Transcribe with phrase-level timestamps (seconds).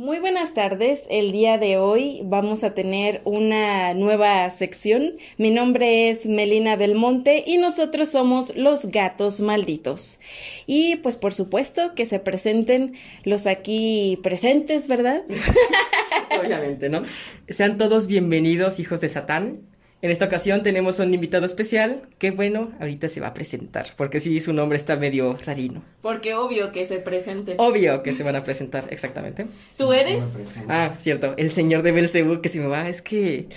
[0.00, 1.02] Muy buenas tardes.
[1.10, 5.18] El día de hoy vamos a tener una nueva sección.
[5.36, 10.18] Mi nombre es Melina Belmonte y nosotros somos los gatos malditos.
[10.66, 12.94] Y pues por supuesto que se presenten
[13.24, 15.22] los aquí presentes, ¿verdad?
[16.42, 17.02] Obviamente, ¿no?
[17.50, 19.69] Sean todos bienvenidos, hijos de Satán.
[20.02, 24.18] En esta ocasión tenemos un invitado especial que, bueno, ahorita se va a presentar, porque
[24.18, 25.82] sí, su nombre está medio rarino.
[26.00, 27.56] Porque obvio que se presenten.
[27.58, 29.46] Obvio que se van a presentar, exactamente.
[29.76, 30.24] ¿Tú eres?
[30.68, 33.48] Ah, cierto, el señor de Belcebú que se me va, es que,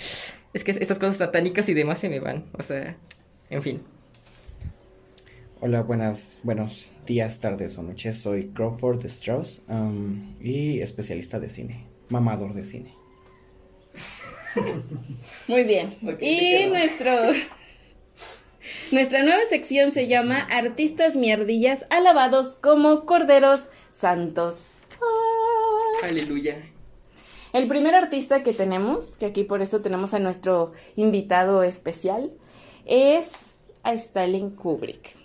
[0.52, 2.94] es que estas cosas satánicas y demás se me van, o sea,
[3.48, 3.82] en fin.
[5.60, 8.18] Hola, buenas, buenos días, tardes o noches.
[8.18, 13.03] Soy Crawford Strauss um, y especialista de cine, mamador de cine.
[15.48, 15.96] Muy bien.
[16.20, 17.12] y nuestro
[18.90, 24.66] nuestra nueva sección se llama Artistas mierdillas alabados como corderos santos.
[25.02, 26.06] Ah.
[26.06, 26.64] Aleluya.
[27.52, 32.32] El primer artista que tenemos, que aquí por eso tenemos a nuestro invitado especial,
[32.84, 33.30] es
[33.84, 35.23] a Stalin Kubrick.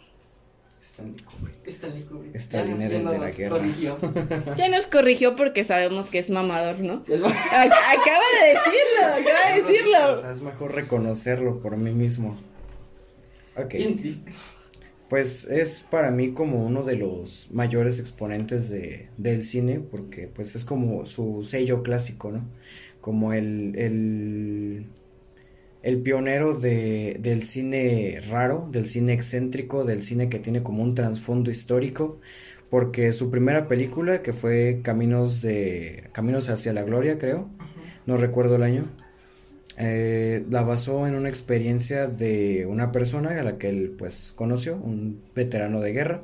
[0.82, 1.68] Stanley Kubrick.
[1.68, 2.36] Stanley Kubrick.
[2.36, 3.58] Stalin Ya- ya de la nos guerra.
[3.58, 3.98] corrigió.
[4.58, 7.04] Ya nos corrigió porque sabemos que es mamador, ¿no?
[7.08, 10.22] Es Acaba de decirlo, acaba de O decirlo.
[10.22, 12.38] sea, es mejor reconocerlo por mí mismo.
[13.58, 13.76] Ok.
[15.10, 20.56] Pues es para mí como uno de los mayores exponentes de, del cine, porque pues
[20.56, 22.46] es como su sello clásico, ¿no?
[23.02, 24.86] Como el, el,
[25.82, 30.96] el pionero de, del cine raro, del cine excéntrico, del cine que tiene como un
[30.96, 32.20] trasfondo histórico,
[32.70, 37.50] porque su primera película, que fue Caminos de, Caminos hacia la Gloria, creo,
[38.06, 38.90] no recuerdo el año,
[39.78, 44.76] eh, la basó en una experiencia de una persona a la que él pues conoció,
[44.76, 46.24] un veterano de guerra,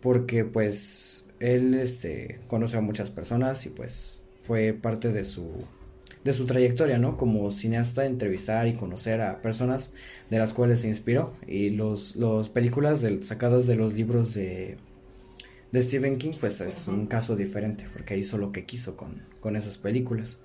[0.00, 5.64] porque pues él este conoció a muchas personas y pues fue parte de su
[6.24, 7.16] de su trayectoria, ¿no?
[7.16, 9.92] Como cineasta entrevistar y conocer a personas
[10.30, 14.76] de las cuales se inspiró y los los películas sacadas de los libros de
[15.72, 19.56] de Stephen King pues es un caso diferente porque hizo lo que quiso con con
[19.56, 20.40] esas películas.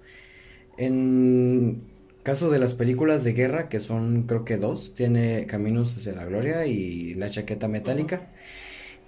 [0.78, 1.84] En
[2.24, 6.26] caso de las películas de guerra, que son creo que dos, tiene Caminos hacia la
[6.26, 8.30] Gloria y La Chaqueta Metálica.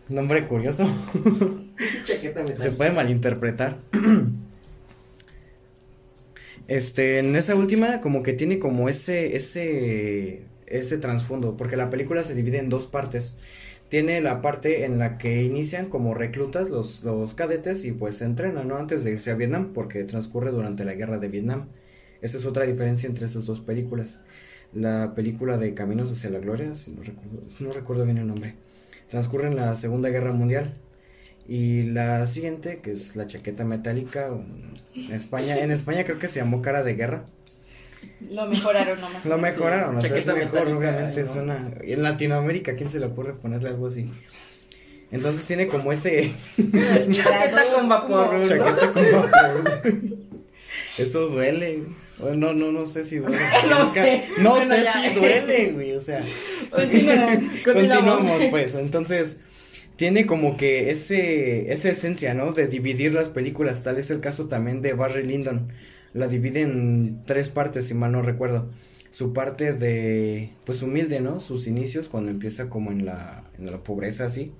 [0.08, 0.86] Nombre curioso,
[2.04, 2.72] Chaqueta se metálica.
[2.72, 3.80] puede malinterpretar.
[6.68, 12.24] Este, en esa última como que tiene como ese, ese, ese trasfondo, porque la película
[12.24, 13.38] se divide en dos partes.
[13.90, 18.26] Tiene la parte en la que inician como reclutas los, los cadetes y pues se
[18.26, 18.78] entrenan, ¿no?
[18.78, 21.68] Antes de irse a Vietnam, porque transcurre durante la guerra de Vietnam.
[22.22, 24.20] Esa es otra diferencia entre esas dos películas.
[24.74, 28.56] La película de Caminos hacia la Gloria, si no recuerdo, no recuerdo bien el nombre,
[29.10, 30.74] transcurre en la Segunda Guerra Mundial.
[31.48, 34.30] Y la siguiente, que es la chaqueta metálica,
[34.96, 37.24] en España, en España creo que se llamó Cara de Guerra.
[38.30, 39.26] Lo mejoraron nomás.
[39.26, 41.24] Lo mejoraron, o sea, es mejor, obviamente
[41.84, 44.06] en Latinoamérica, ¿quién se le ocurre ponerle algo así?
[45.12, 46.32] Entonces tiene como ese
[47.10, 48.34] Chaqueta con vapor.
[48.34, 48.44] ¿no?
[48.44, 49.66] chaqueta con vapor.
[50.98, 51.84] Eso duele.
[52.36, 53.38] No, no, no sé si duele.
[53.70, 54.24] No sé.
[54.40, 54.94] No Bueno, sé ya.
[54.94, 55.94] si duele, güey.
[55.94, 56.26] O sea,
[56.72, 57.44] Continuamos.
[57.64, 58.76] continuamos, pues.
[58.76, 59.42] Entonces,
[59.96, 62.52] tiene como que ese, esa esencia, ¿no?
[62.52, 63.84] De dividir las películas.
[63.84, 65.72] Tal es el caso también de Barry Lyndon.
[66.14, 68.70] La divide en tres partes, si mal no recuerdo.
[69.12, 71.40] Su parte de, pues humilde, ¿no?
[71.40, 74.54] Sus inicios, cuando empieza como en la, en la pobreza, así.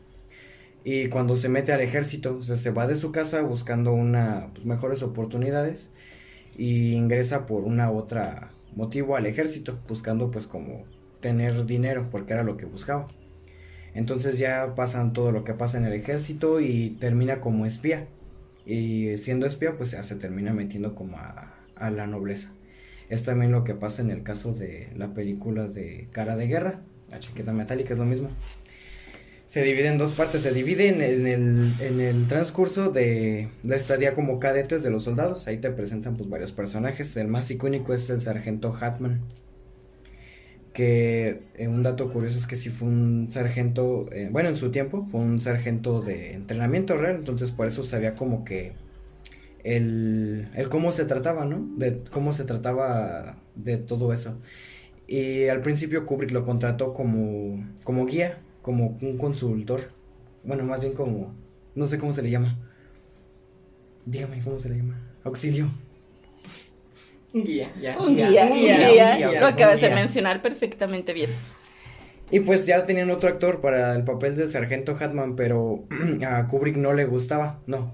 [0.84, 4.52] Y cuando se mete al ejército, o sea, se va de su casa buscando una,
[4.54, 5.90] pues, mejores oportunidades.
[6.58, 10.86] Y ingresa por una otra motivo al ejército, buscando pues como
[11.20, 13.06] tener dinero, porque era lo que buscaba.
[13.96, 18.08] Entonces ya pasan todo lo que pasa en el ejército y termina como espía.
[18.66, 21.54] Y siendo espía, pues ya se termina metiendo como a,
[21.90, 22.52] la nobleza.
[23.10, 26.82] Es también lo que pasa en el caso de la película de Cara de Guerra,
[27.10, 28.30] la chaqueta metálica es lo mismo.
[29.46, 33.76] Se divide en dos partes, se divide en, en el, en el transcurso de la
[33.76, 35.48] estadía como cadetes de los soldados.
[35.48, 37.16] Ahí te presentan pues varios personajes.
[37.16, 39.22] El más icónico es el sargento Hatman.
[40.76, 44.72] Que eh, un dato curioso es que sí fue un sargento, eh, bueno, en su
[44.72, 48.74] tiempo fue un sargento de entrenamiento real, entonces por eso sabía como que
[49.64, 51.66] el, el cómo se trataba, ¿no?
[51.78, 54.38] De cómo se trataba de todo eso.
[55.08, 59.92] Y al principio Kubrick lo contrató como, como guía, como un consultor.
[60.44, 61.34] Bueno, más bien como,
[61.74, 62.60] no sé cómo se le llama.
[64.06, 65.00] Dígame cómo se le llama.
[65.24, 65.70] Auxilio.
[67.36, 68.00] Un guía, ya.
[68.00, 71.30] Un guía, un un guía, guía, Lo acabas de mencionar perfectamente bien.
[72.32, 75.84] Y pues ya tenían otro actor para el papel del sargento Hatman, pero
[76.26, 77.94] a Kubrick no le gustaba, no.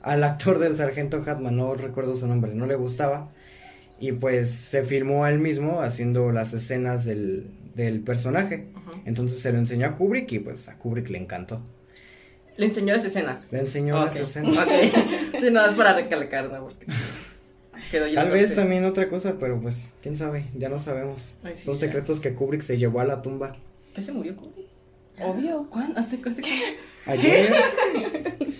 [0.00, 3.30] al actor del sargento Hatman, no recuerdo su nombre, no le gustaba.
[4.00, 8.68] Y pues se filmó a él mismo haciendo las escenas del, del personaje.
[9.04, 11.60] Entonces se lo enseñó a Kubrick y pues a Kubrick le encantó.
[12.56, 13.52] Le enseñó las escenas.
[13.52, 14.66] Le enseñó las escenas.
[14.66, 14.72] Ok.
[15.40, 16.64] Sí, no, es para recalcar, ¿no?
[16.64, 16.86] Porque
[17.90, 18.54] Tal vez parte.
[18.54, 21.34] también otra cosa, pero pues, quién sabe, ya no sabemos.
[21.42, 21.80] Ay, sí, Son ya.
[21.86, 23.56] secretos que Kubrick se llevó a la tumba.
[23.94, 24.66] ¿Qué se murió Kubrick?
[25.22, 25.66] Obvio.
[25.70, 25.98] ¿Cuándo?
[26.00, 26.42] ¿Hasta casi?
[27.06, 27.50] Ayer.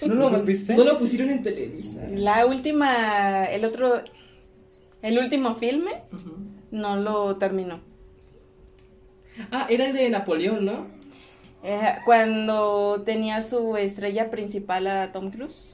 [0.03, 0.75] ¿No ¿No lo supiste?
[0.75, 2.07] No lo pusieron en Televisa.
[2.11, 4.03] La última, el otro,
[5.03, 6.03] el último filme
[6.71, 7.81] no lo terminó.
[9.51, 10.87] Ah, era el de Napoleón, ¿no?
[11.63, 15.73] Eh, cuando tenía su estrella principal a Tom Cruise.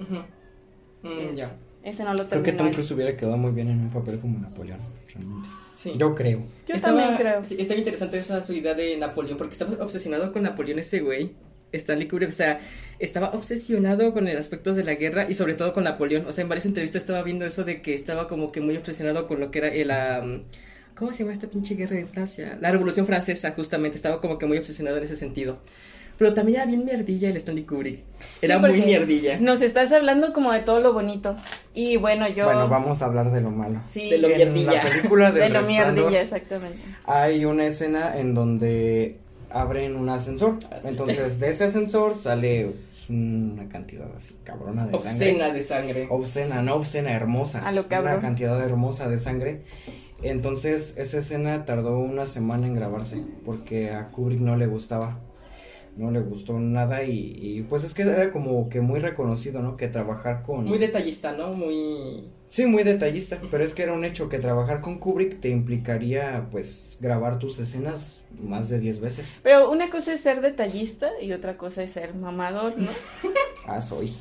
[1.02, 1.56] Mm, Es- ya.
[1.86, 2.70] Ese no lo Creo que Tom.
[2.72, 4.80] Cruise hubiera quedado muy bien en un papel como Napoleón,
[5.14, 5.48] realmente.
[5.74, 5.92] Sí.
[5.96, 6.42] Yo creo.
[6.66, 7.44] Yo Estaba- también creo.
[7.44, 11.30] Sí, estaba interesante esa su idea de Napoleón, porque estaba obsesionado con Napoleón ese güey.
[11.72, 12.58] Stanley Kubrick, o sea,
[12.98, 16.24] estaba obsesionado con el aspecto de la guerra y sobre todo con Napoleón.
[16.26, 19.28] O sea, en varias entrevistas estaba viendo eso de que estaba como que muy obsesionado
[19.28, 20.42] con lo que era el...
[20.96, 22.56] ¿Cómo se llama esta pinche guerra de Francia?
[22.60, 23.96] La Revolución Francesa, justamente.
[23.96, 25.58] Estaba como que muy obsesionado en ese sentido.
[26.18, 28.04] Pero también era bien mierdilla el Stanley Kubrick.
[28.40, 29.38] Era Sí, muy mierdilla.
[29.38, 31.36] Nos estás hablando como de todo lo bonito.
[31.74, 32.44] Y bueno, yo.
[32.44, 33.82] Bueno, vamos a hablar de lo malo.
[33.90, 34.82] Sí, de lo en mierdilla.
[34.84, 36.78] la película de de lo mierdilla, exactamente.
[37.06, 39.18] hay una escena en donde
[39.50, 40.58] abren un ascensor.
[40.70, 40.80] Ah.
[40.84, 45.10] Entonces, de ese ascensor sale pues, una cantidad así cabrona de sangre.
[45.10, 46.06] Obscena de sangre.
[46.10, 47.66] Obscena, no obscena, hermosa.
[47.66, 48.14] A lo cabrón.
[48.14, 49.62] Una cantidad hermosa de sangre.
[50.22, 55.18] Entonces, esa escena tardó una semana en grabarse porque a Kubrick no le gustaba.
[55.96, 59.76] No le gustó nada y, y, pues es que era como que muy reconocido, ¿no?
[59.76, 60.64] Que trabajar con...
[60.64, 61.54] Muy detallista, ¿no?
[61.54, 62.24] Muy...
[62.50, 66.48] Sí, muy detallista, pero es que era un hecho que trabajar con Kubrick te implicaría
[66.50, 69.40] pues grabar tus escenas más de 10 veces.
[69.42, 72.90] Pero una cosa es ser detallista y otra cosa es ser mamador, ¿no?
[73.66, 74.14] Ah, soy.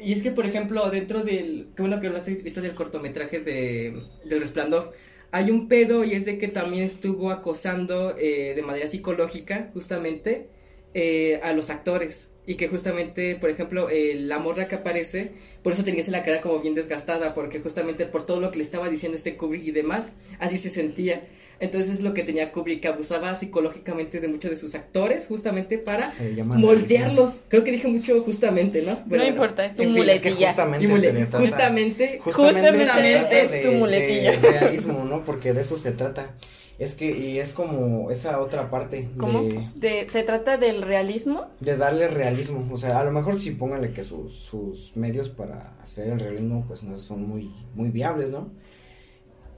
[0.00, 1.68] Y es que, por ejemplo, dentro del.
[1.76, 4.92] Qué bueno que hablaste del cortometraje de, del resplandor.
[5.32, 10.48] Hay un pedo y es de que también estuvo acosando eh, de manera psicológica, justamente,
[10.94, 12.28] eh, a los actores.
[12.46, 15.32] Y que justamente, por ejemplo, eh, la morra que aparece,
[15.62, 18.64] por eso tenía la cara como bien desgastada, porque justamente por todo lo que le
[18.64, 21.22] estaba diciendo este Kubrick y demás, así se sentía.
[21.60, 25.76] Entonces es lo que tenía Kubrick, que abusaba psicológicamente de muchos de sus actores, justamente
[25.78, 26.10] para
[26.44, 27.40] moldearlos.
[27.48, 29.00] Creo que dije mucho justamente, ¿no?
[29.06, 30.14] No importa, es tu en fin, muletilla.
[30.16, 30.88] Es que justamente
[31.26, 34.30] trata- justamente, Justamente trata es tu muletilla.
[34.32, 35.24] de realismo, ¿no?
[35.24, 36.34] Porque de eso se trata.
[36.78, 39.42] Es que, y es como esa otra parte ¿Cómo?
[39.42, 41.48] de, De, se trata del realismo.
[41.60, 42.66] de darle realismo.
[42.72, 46.64] O sea, a lo mejor sí pónganle que sus, sus medios para hacer el realismo
[46.66, 48.48] pues no son muy, muy viables, ¿no?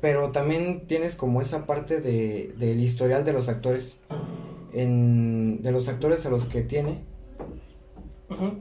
[0.02, 4.00] Pero también tienes como esa parte de, del historial de los actores.
[4.74, 7.04] En, de los actores a los que tiene.
[8.28, 8.58] Ujú,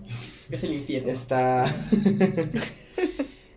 [0.52, 1.12] es el infierno.
[1.12, 1.66] Está.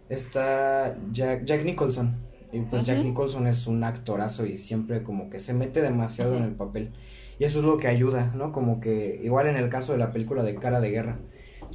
[0.08, 2.16] está Jack, Jack Nicholson.
[2.52, 3.04] Y pues Jack.
[3.04, 6.48] Nicholson es un actorazo y siempre como que se mete demasiado en Ujú.
[6.48, 6.92] el papel.
[7.38, 8.52] Y eso es lo que ayuda, ¿no?
[8.52, 11.19] Como que, igual en el caso de la película de Cara de Guerra,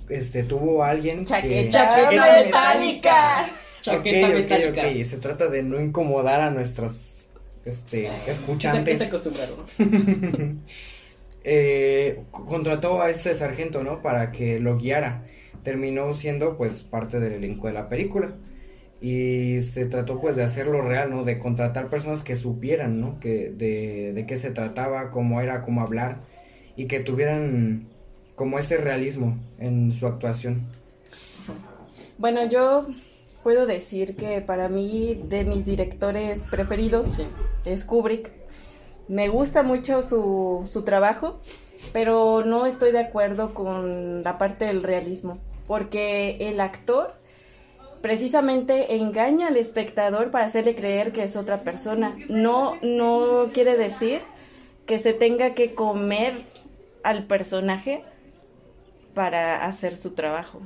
[0.07, 1.25] este, tuvo a alguien que...
[1.25, 3.49] Chaqueta, Chaqueta metálica.
[3.81, 4.81] Chaqueta Ok, ok, metálica.
[4.89, 7.27] ok, y se trata de no incomodar a nuestros,
[7.65, 8.97] este, Quizá que escuchantes.
[8.97, 9.65] se acostumbraron.
[11.43, 14.01] eh, contrató a este sargento, ¿no?
[14.01, 15.25] Para que lo guiara.
[15.63, 18.35] Terminó siendo, pues, parte del elenco de la película.
[19.01, 21.23] Y se trató, pues, de hacerlo real, ¿no?
[21.23, 23.19] De contratar personas que supieran, ¿no?
[23.19, 26.17] Que, de, de qué se trataba, cómo era, cómo hablar.
[26.75, 27.87] Y que tuvieran
[28.35, 30.65] como ese realismo en su actuación.
[32.17, 32.87] Bueno, yo
[33.49, 37.25] puedo decir que para mí, de mis directores preferidos, Sí.
[37.65, 38.31] es Kubrick.
[39.07, 41.39] Me gusta mucho su, su trabajo,
[41.91, 47.15] pero no estoy de acuerdo con la parte del realismo, porque el actor
[48.01, 52.15] precisamente engaña al espectador para hacerle creer que es otra persona.
[52.29, 54.21] No, no quiere decir
[54.85, 56.43] que se tenga que comer
[57.01, 58.03] al personaje
[59.15, 60.61] para hacer su trabajo.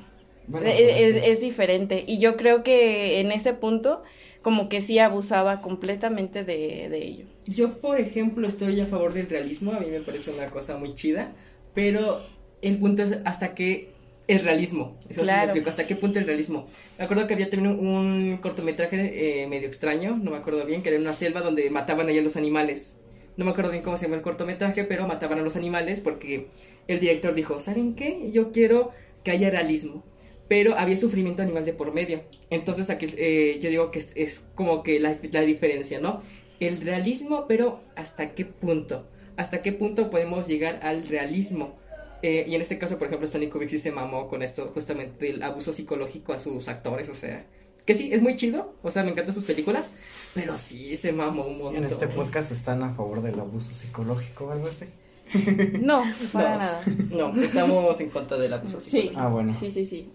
[0.48, 2.04] Bueno, es, es- es- es diferente.
[2.08, 4.04] Y yo creo que en ese punto,
[4.42, 7.26] como que sí abusaba completamente de, de ello.
[7.46, 9.72] Yo, por ejemplo, estoy a favor del realismo.
[9.74, 11.32] A mí me parece una cosa muy chida.
[11.74, 12.22] Pero
[12.62, 13.90] el punto es hasta qué
[14.28, 14.96] es realismo.
[15.10, 15.44] Eso sí me Claro.
[15.46, 15.70] explico.
[15.70, 16.66] ¿Hasta qué punto el realismo?
[17.00, 20.18] Me acuerdo que había también un, cortometraje eh, medio extraño.
[20.22, 20.82] No me acuerdo bien.
[20.84, 22.96] Que era en una selva donde mataban ahí a los animales.
[23.38, 24.84] No me acuerdo bien cómo se llama el cortometraje.
[24.84, 26.48] Pero mataban a los animales porque
[26.88, 28.30] el director dijo: ¿Saben qué?
[28.32, 28.92] Yo quiero
[29.24, 30.04] que haya realismo.
[30.48, 32.24] Pero había sufrimiento animal de por medio.
[32.50, 36.20] Entonces aquí eh, yo digo que es, es como que la, la diferencia, ¿no?
[36.60, 39.08] El realismo, pero ¿hasta qué punto?
[39.38, 41.76] ¿Hasta qué punto podemos llegar al realismo?
[42.22, 45.30] Eh, y en este caso, por ejemplo, Stanley Kubrick sí se mamó con esto, justamente
[45.30, 47.46] el abuso psicológico a sus actores, o sea,
[47.86, 49.92] que sí, es muy chido, o sea, me encantan sus películas,
[50.34, 51.84] pero sí se mamó un montón.
[51.84, 54.86] En este podcast están a favor del abuso psicológico o algo así.
[55.82, 56.58] No, para No.
[56.58, 56.82] nada.
[57.10, 58.90] No, estamos en contra del abuso Sí.
[58.92, 59.22] psicológico.
[59.22, 59.56] Ah, bueno.
[59.60, 60.10] Sí, sí, sí.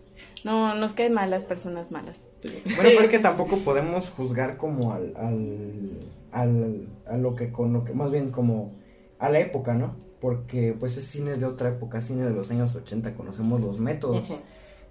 [0.44, 2.18] No, nos caen mal las personas malas.
[2.42, 5.90] Bueno, pero es que tampoco podemos juzgar como al, al,
[6.32, 8.72] al, a lo que, con lo que, más bien como
[9.18, 9.96] a la época, ¿no?
[10.20, 14.28] Porque pues es cine de otra época, cine de los años 80, conocemos los métodos.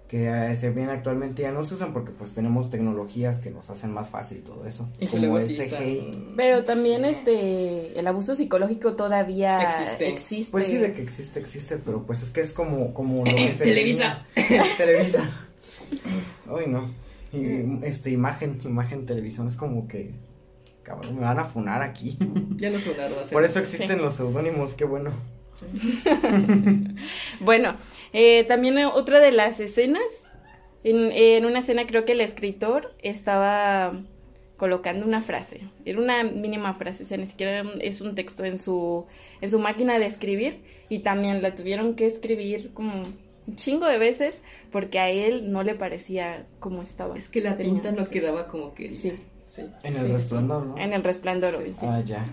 [0.08, 3.92] Que se ven actualmente ya no se usan porque pues tenemos tecnologías que nos hacen
[3.92, 6.32] más fácil todo eso, Y como el CGI.
[6.34, 10.08] Pero también este el abuso psicológico todavía Existe.
[10.08, 10.52] existe.
[10.52, 13.54] Pues sí, de que existe, existe, pero pues es que es como, como lo que
[13.54, 14.26] se Televisa.
[14.78, 15.22] Televisa.
[16.48, 16.90] Ay, no.
[17.32, 20.12] Y, este, imagen, imagen, televisión, es como que,
[20.82, 22.16] cabrón, me van a funar aquí.
[22.56, 23.18] Ya no sonaron.
[23.20, 25.10] hace Por eso existen los seudónimos, qué bueno.
[27.40, 27.74] Bueno,
[28.12, 30.02] eh, también otra de las escenas,
[30.84, 34.00] en, en una escena creo que el escritor estaba
[34.56, 38.14] colocando una frase, era una mínima frase, o sea, ni siquiera era un- es un
[38.14, 39.06] texto en su,
[39.40, 42.92] en su máquina de escribir y también la tuvieron que escribir como
[43.46, 47.16] un chingo de veces porque a él no le parecía como estaba.
[47.16, 48.98] Es que la Tenía tinta no que- quedaba como quería.
[48.98, 49.12] Sí.
[49.46, 49.62] Sí.
[49.82, 50.76] En el Sí, sí, resplandor, ¿no?
[50.78, 51.56] En el resplandor, Sí.
[51.62, 51.86] obvio, sí.
[51.88, 52.26] Ah, ya.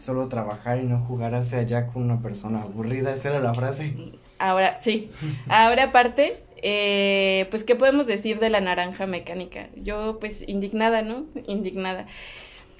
[0.00, 3.94] Solo trabajar y no jugar hacia allá con una persona aburrida, esa era la frase.
[4.38, 5.10] Ahora, sí.
[5.48, 9.68] Ahora aparte, eh, pues, ¿qué podemos decir de la naranja mecánica?
[9.76, 11.26] Yo, pues, indignada, ¿no?
[11.46, 12.06] Indignada.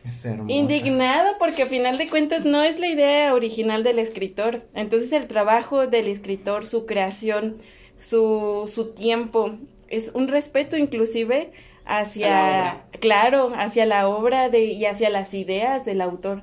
[0.07, 0.53] Es hermosa.
[0.53, 4.63] Indignada porque a final de cuentas no es la idea original del escritor.
[4.75, 7.59] Entonces el trabajo del escritor, su creación,
[8.01, 9.57] su, su tiempo,
[9.89, 11.51] es un respeto inclusive
[11.85, 16.43] hacia, claro, hacia la obra de, y hacia las ideas del autor.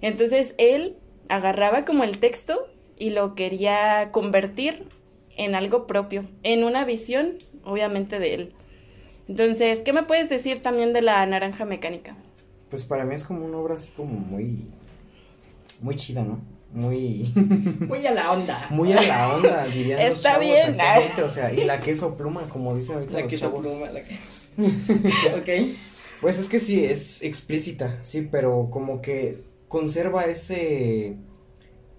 [0.00, 0.96] Entonces él
[1.28, 2.66] agarraba como el texto
[2.98, 4.84] y lo quería convertir
[5.36, 8.52] en algo propio, en una visión, obviamente, de él.
[9.28, 12.16] Entonces, ¿qué me puedes decir también de la naranja mecánica?
[12.70, 14.66] Pues para mí es como una obra así como muy,
[15.80, 16.40] muy chida, ¿no?
[16.72, 17.32] Muy,
[17.88, 18.66] Muy a la onda.
[18.70, 20.58] muy a la onda, dirían los Está chavos, bien.
[20.74, 23.60] exactamente, o sea, y la queso pluma, como dicen ahorita La los que hizo chavos.
[23.66, 24.14] pluma, la que.
[25.66, 25.76] ok.
[26.20, 29.38] Pues es que sí, es explícita, sí, pero como que
[29.68, 31.16] conserva ese,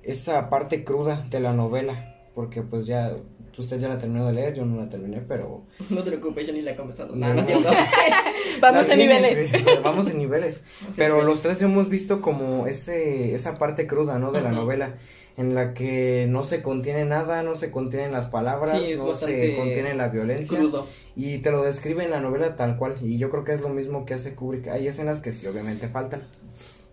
[0.04, 3.14] esa parte cruda de la novela, porque pues ya,
[3.58, 5.64] usted ya la terminó de leer, yo no la terminé, pero...
[5.90, 7.16] No te preocupes, yo ni la he comenzado.
[7.16, 7.28] No.
[7.28, 7.70] No, no es cierto.
[8.62, 9.50] Vamos a niveles.
[9.50, 10.64] sí, o sea, vamos en niveles.
[10.82, 14.32] Vamos en Pero los tres hemos visto como ese, esa parte cruda, ¿no?
[14.32, 14.96] De la novela,
[15.38, 19.56] en la que no se contiene nada, no se contienen las palabras, Sí, no se
[19.56, 20.58] contiene la violencia.
[20.58, 20.88] Crudo.
[21.16, 22.98] Y te lo describe en la novela tal cual.
[23.02, 24.68] Y yo creo que es lo mismo que hace Kubrick.
[24.68, 26.28] Hay escenas que sí, obviamente faltan.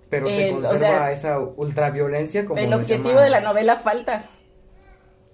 [0.09, 3.77] Pero se El- o conserva sea, esa ultraviolencia como El objetivo llama- de la novela
[3.77, 4.31] falta.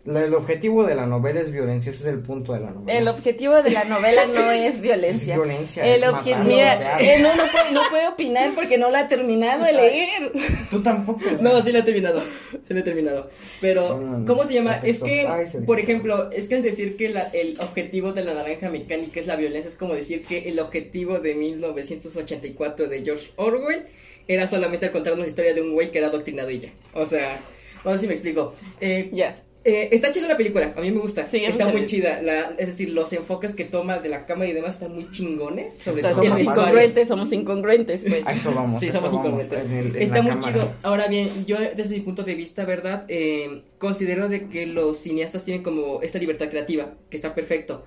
[0.05, 2.99] La- el objetivo de la novela es violencia, ese es el punto de la novela.
[2.99, 5.35] El objetivo de la novela no es violencia.
[5.35, 8.91] Es violencia, El es matar, Mira, eh, no, no, puede, no puede opinar porque no
[8.91, 10.33] la ha terminado de leer.
[10.73, 11.21] Tú tampoco.
[11.41, 12.21] No, sí lo he terminado.
[12.65, 13.31] Sí lo he terminado.
[13.61, 14.75] Pero, Mm, ¿cómo se llama?
[14.79, 18.13] el Es que, Ay, se por ejemplo, es que al decir que la- el objetivo
[18.13, 22.89] de la naranja mecánica es la violencia, es como decir que el objetivo de 1984
[22.89, 23.85] de George Orwell
[24.29, 26.71] era solamente contarnos la historia de un güey que era adoctrinado y ya.
[26.95, 27.41] O sea,
[27.85, 28.55] no sé si me explico.
[28.81, 29.37] Eh, Ya.
[29.65, 31.27] eh, está chida la película, a mí me gusta.
[31.31, 32.21] Sí, está muy chida.
[32.23, 35.81] La, es decir, los enfoques que toma de la cámara y demás están muy chingones.
[35.81, 38.27] O Sobre sea, todo en somos incongruentes, somos incongruentes, pues.
[38.27, 38.81] A eso vamos.
[38.81, 39.71] Sí, eso somos vamos, incongruentes.
[39.71, 40.53] en el- en Está muy cámara.
[40.53, 40.73] chido.
[40.83, 43.05] Ahora bien, yo desde mi punto de vista, ¿verdad?
[43.09, 47.85] Eh, considero de que los cineastas tienen como esta libertad creativa, que está perfecto.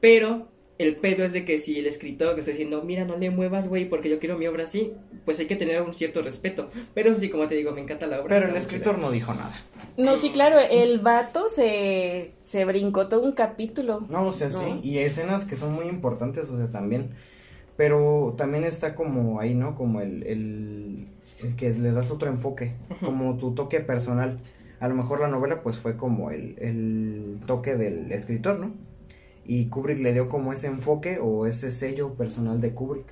[0.00, 3.30] Pero el pedo es de que si el escritor que está diciendo, mira, no le
[3.30, 4.92] muevas, güey, porque yo quiero mi obra así,
[5.24, 6.68] pues hay que tener un cierto respeto.
[6.94, 8.36] Pero eso sí, como te digo, me encanta la obra.
[8.38, 9.52] Pero el escritor no dijo nada.
[9.96, 14.06] No, sí, claro, el vato se, se brincó todo un capítulo.
[14.08, 14.60] No, o sea, No.
[14.60, 14.80] sí.
[14.84, 17.10] Y escenas que son muy importantes, o sea, también.
[17.76, 19.76] Pero también está como ahí, ¿no?
[19.76, 21.06] Como el, el,
[21.42, 24.40] el que le das otro enfoque, como tu toque personal.
[24.80, 28.72] A lo mejor la novela pues fue como el, el toque del escritor, ¿no?
[29.48, 33.06] Y Kubrick le dio como ese enfoque o ese sello personal de Kubrick.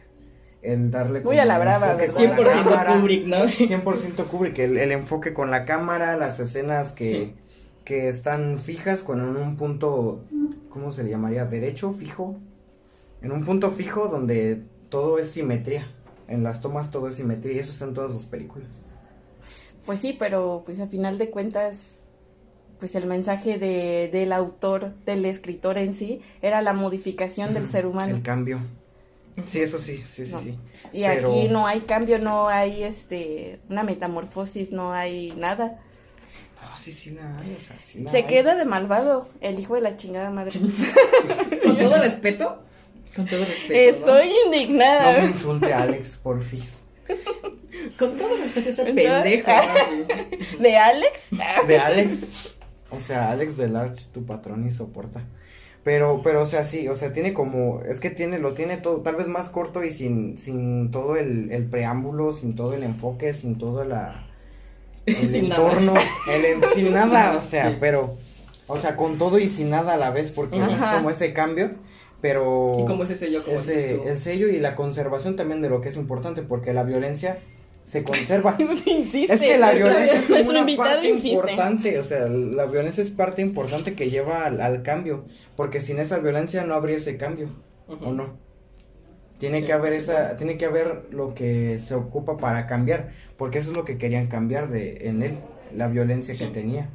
[0.62, 2.36] El darle Muy a la brava, enfoque ¿verdad?
[2.36, 2.96] con la 100% cámara.
[3.00, 3.36] Kubrick, ¿no?
[3.46, 7.34] 100% Kubrick, el, el enfoque con la cámara, las escenas que, Sí.
[7.84, 10.24] que están fijas con en un punto,
[10.68, 11.46] ¿cómo se le llamaría?
[11.46, 12.36] Derecho, fijo.
[13.22, 15.90] En un punto fijo donde todo es simetría.
[16.28, 18.80] En las tomas todo es simetría y eso está en todas sus películas.
[19.86, 21.92] Pues sí, pero pues a final de cuentas,
[22.78, 27.86] pues el mensaje de, del autor, del escritor en sí, era la modificación del ser
[27.86, 28.14] humano.
[28.16, 28.60] El cambio.
[29.44, 30.40] Sí, eso sí, sí, sí, No.
[30.40, 30.58] sí.
[30.92, 35.78] Y Pero- aquí no hay cambio, no hay este una metamorfosis, no hay nada.
[36.74, 38.24] sí, sí la hay, o sea, sí la Se hay.
[38.24, 40.58] queda de malvado, el hijo de la chingada madre.
[41.64, 42.62] Con todo respeto.
[43.14, 43.72] Con todo respeto.
[43.74, 43.78] ¿no?
[44.18, 45.12] Estoy indignada.
[45.14, 46.78] No me insulte, Alex, porfis.
[47.98, 49.48] Con todo respeto, pendejo.
[49.50, 50.58] ¿no?
[50.62, 51.28] ¿De Alex?
[51.66, 52.55] De Alex.
[52.90, 55.22] O sea, Alex de Large, tu patrón y soporta.
[55.82, 59.02] Pero, pero, o sea, sí, o sea, tiene como, es que tiene, lo tiene todo,
[59.02, 63.32] tal vez más corto y sin, sin todo el, el preámbulo, sin todo el enfoque,
[63.34, 64.26] sin todo la,
[65.06, 65.62] el Sin nada.
[65.70, 65.94] entorno,
[66.28, 67.76] el sin nada, o sea, Sí.
[67.78, 68.14] pero,
[68.66, 71.70] o sea, con todo y sin nada a la vez, porque es como ese cambio,
[72.20, 72.72] pero.
[72.78, 73.44] ¿Y cómo es ese sello?
[73.44, 76.82] ¿Cómo ese- el sello y la conservación también de lo que es importante, porque la
[76.82, 77.38] violencia
[77.86, 78.56] se conserva.
[78.86, 79.32] insiste.
[79.32, 81.28] Es que la violencia es como una parte insiste.
[81.28, 85.24] importante, o sea, la violencia es parte importante que lleva al, al cambio,
[85.56, 87.48] porque sin esa violencia no habría ese cambio.
[87.88, 88.36] ¿o no?
[89.38, 89.98] Tiene Sí, que haber sí.
[90.00, 93.98] esa, tiene que haber lo que se ocupa para cambiar, porque eso es lo que
[93.98, 95.38] querían cambiar de en él,
[95.72, 96.44] la violencia Sí.
[96.44, 96.90] que tenía.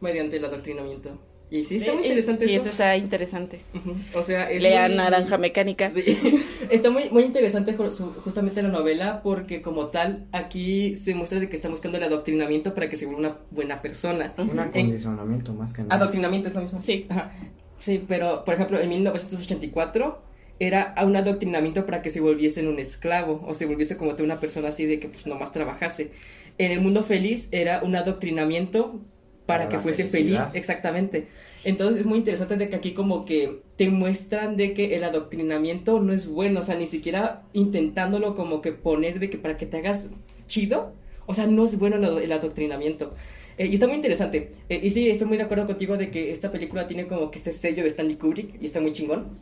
[0.00, 1.18] Mediante el adoctrinamiento.
[1.48, 2.62] Y sí, está Eh, muy eh, interesante Sí, eso.
[2.64, 3.60] eso está interesante.
[3.74, 3.94] Ujú.
[4.14, 5.90] O sea, es Lea muy- Naranja Mecánica.
[5.90, 6.02] Sí.
[6.70, 11.54] Está muy, muy interesante justamente la novela porque como tal aquí se muestra de que
[11.54, 14.34] está buscando el adoctrinamiento para que se vuelva una buena persona.
[14.36, 15.94] Un acondicionamiento más que nada.
[15.94, 16.82] Adoctrinamiento es lo mismo.
[16.82, 17.06] Sí.
[17.08, 17.30] Ajá.
[17.78, 20.22] Sí, pero por ejemplo en 1984
[20.58, 24.68] era un adoctrinamiento para que se volviese un esclavo o se volviese como una persona
[24.68, 26.10] así de que pues nomás trabajase.
[26.58, 29.00] En el mundo feliz era un adoctrinamiento
[29.46, 30.48] para, Para que fuese felicidad.
[30.50, 31.28] feliz, exactamente.
[31.64, 36.00] Entonces es muy interesante de que aquí como que te muestran de que el adoctrinamiento
[36.00, 39.66] no es bueno, o sea, ni siquiera intentándolo como que poner de que para que
[39.66, 40.08] te hagas
[40.46, 40.92] chido,
[41.26, 43.14] o sea, no es bueno el, ado- el adoctrinamiento.
[43.58, 44.52] Eh, y está muy interesante.
[44.68, 47.38] Eh, y sí, estoy muy de acuerdo contigo de que esta película tiene como que
[47.38, 49.38] este sello de Stanley Kubrick y está muy chingón.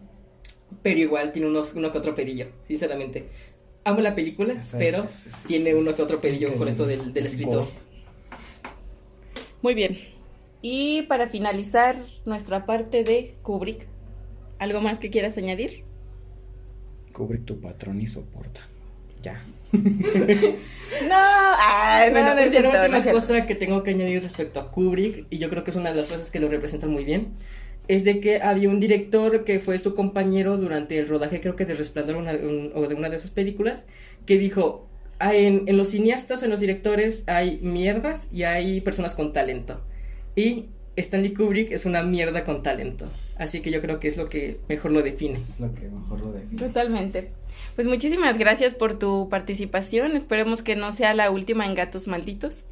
[0.83, 3.25] Pero igual tiene unos, uno que otro pedillo, sinceramente.
[3.85, 5.05] Amo la película, pero
[5.47, 7.67] tiene uno que otro pedillo con esto del, del es escritor.
[9.65, 9.99] Muy bien.
[10.61, 11.97] Y para finalizar
[12.27, 13.87] nuestra parte de Kubrick,
[14.59, 15.85] ¿algo más que quieras añadir?
[17.15, 18.61] Kubrick tu patrón y soporta.
[19.23, 19.43] Ya.
[21.09, 23.19] No, ay, no, Bueno, no cierto, no última cierto.
[23.21, 25.97] cosa que tengo que añadir respecto a Kubrick, y yo creo que es una de
[25.97, 27.29] las cosas que lo representan muy bien,
[27.89, 31.65] es de que había un director que fue su compañero durante el rodaje, creo que
[31.65, 33.87] de Resplandor una- un- o de una de esas películas,
[34.27, 38.81] que dijo, "Ah, en, en los cineastas o en los directores hay mierdas y hay
[38.81, 39.81] personas con talento.
[40.37, 43.07] Y Stanley Kubrick es una mierda con talento.
[43.37, 45.39] Así que yo creo que es lo que mejor lo define.
[45.39, 46.57] Es lo que mejor lo define.
[46.57, 47.33] Totalmente.
[47.75, 50.17] Pues muchísimas gracias por tu participación.
[50.17, 52.65] Esperemos que no sea la última en Gatos Malditos.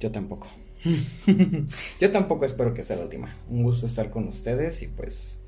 [0.00, 0.48] Yo tampoco.
[2.00, 3.36] Yo tampoco espero que sea la última.
[3.48, 5.42] Un gusto estar con ustedes y pues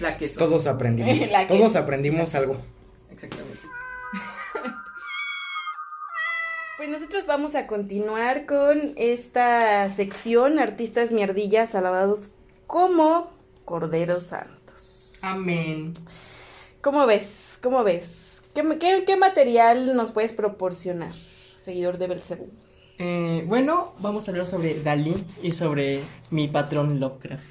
[0.00, 0.48] La que son.
[0.48, 1.18] todos aprendimos.
[1.30, 2.60] La que- todos aprendimos La que algo.
[3.12, 3.58] Exactamente.
[6.80, 12.30] Pues nosotros vamos a continuar con esta sección Artistas Mierdillas alabados
[12.66, 13.30] como
[13.66, 15.18] Corderos Santos.
[15.20, 15.92] Amén.
[16.80, 17.58] ¿Cómo ves?
[17.60, 18.12] ¿Cómo ves?
[18.54, 21.12] ¿Qué, qué, qué material nos puedes proporcionar,
[21.62, 22.48] seguidor de Belcebú?
[22.96, 27.44] Eh, bueno, vamos a hablar sobre Dalí y sobre mi patrón Lovecraft.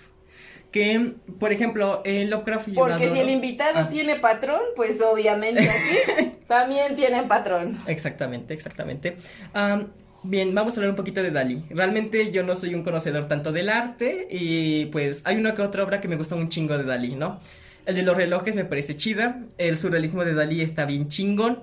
[0.71, 5.69] Que, por ejemplo, en Lovecraft yo Porque si el invitado Ah, tiene patrón, pues obviamente
[5.69, 7.79] aquí también tienen patrón.
[7.85, 9.15] Exactamente, exactamente.
[9.53, 9.87] Am,
[10.23, 11.63] bien, vamos a hablar un poquito de Dalí.
[11.69, 15.83] Realmente yo no soy un conocedor tanto del arte y pues hay una que otra
[15.83, 17.37] obra que me gusta un chingo de Dalí, ¿no?
[17.85, 21.61] El de los relojes me parece chida, el surrealismo de Dalí está bien chingón,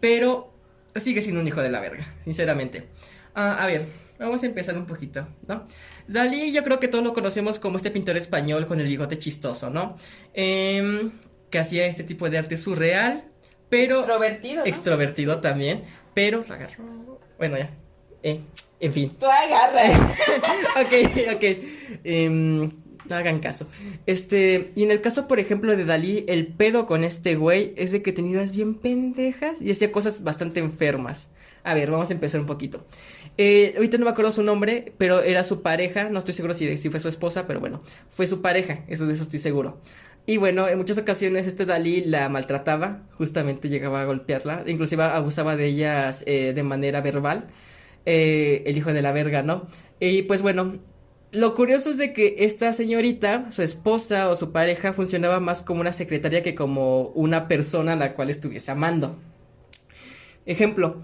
[0.00, 0.52] pero
[0.94, 2.84] sigue siendo un hijo de la verga, sinceramente.
[3.34, 3.86] Ah, a ver,
[4.20, 5.64] vamos a empezar un poquito, ¿no?
[6.06, 9.68] Dalí yo creo que todos lo conocemos como este pintor español con el bigote chistoso,
[9.68, 9.96] ¿no?
[10.32, 11.10] Em,
[11.50, 13.24] que hacía este tipo de arte surreal,
[13.68, 14.66] pero Extrovertido, ¿no?
[14.66, 15.82] extrovertido también,
[16.14, 16.68] pero la.
[17.38, 17.70] Bueno, ya.
[18.22, 18.40] Eh,
[18.80, 19.12] en fin.
[19.18, 19.82] Tú agarra.
[20.80, 21.44] ok, ok.
[22.04, 22.68] Em,
[23.08, 23.66] no hagan caso.
[24.06, 27.90] Este, y en el caso, por ejemplo, de Dalí, el pedo con este güey es
[27.90, 31.30] de que tenía ideas bien pendejas y hacía cosas bastante enfermas.
[31.64, 32.84] A ver, vamos a empezar un poquito.
[33.36, 36.10] Eh, ahorita no me acuerdo su nombre, pero era su pareja.
[36.10, 37.78] No estoy seguro si, si fue su esposa, pero bueno,
[38.08, 39.80] fue su pareja, eso de eso estoy seguro.
[40.28, 45.56] Y bueno, en muchas ocasiones este Dalí la maltrataba, justamente llegaba a golpearla, inclusive abusaba
[45.56, 47.46] de ellas eh, de manera verbal,
[48.04, 49.66] eh, el hijo de la verga, ¿no?
[50.00, 50.74] Y pues bueno,
[51.32, 55.80] lo curioso es de que esta señorita, su esposa o su pareja, funcionaba más como
[55.80, 59.16] una secretaria que como una persona a la cual estuviese amando.
[60.44, 60.98] Ejemplo,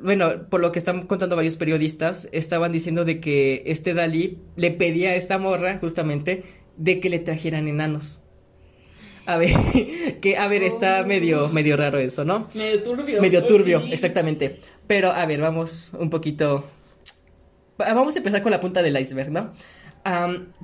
[0.00, 4.72] bueno, por lo que están contando varios periodistas, estaban diciendo de que este Dalí le
[4.72, 6.42] pedía a esta morra, justamente,
[6.76, 8.20] de que le trajeran enanos.
[9.26, 9.54] A ver,
[10.20, 11.06] que a ver, está Oh.
[11.06, 12.44] medio, medio raro eso, ¿no?
[12.54, 13.20] Medio turbio.
[13.20, 13.92] Medio turbio, Sí.
[13.92, 14.58] exactamente.
[14.86, 16.64] Pero a ver, vamos un poquito
[17.78, 19.52] vamos a empezar con la punta del iceberg, ¿no?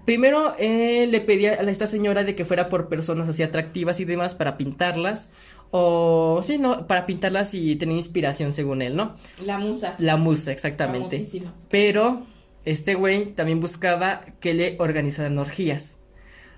[0.05, 4.05] primero eh, le pedía a esta señora de que fuera por personas así atractivas y
[4.05, 5.31] demás para pintarlas.
[5.71, 6.87] O sí, ¿no?
[6.89, 9.15] Para pintarlas y tener inspiración según él, ¿no?
[9.45, 9.95] La musa.
[9.99, 11.25] La musa, exactamente.
[11.71, 12.27] Pero
[12.71, 15.99] este güey también buscaba que le organizaran orgías.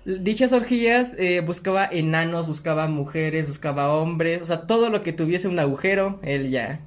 [0.03, 5.47] Dichas orgías eh, buscaba enanos, buscaba mujeres, buscaba hombres, o sea, todo lo que tuviese
[5.47, 6.81] un agujero, él ya.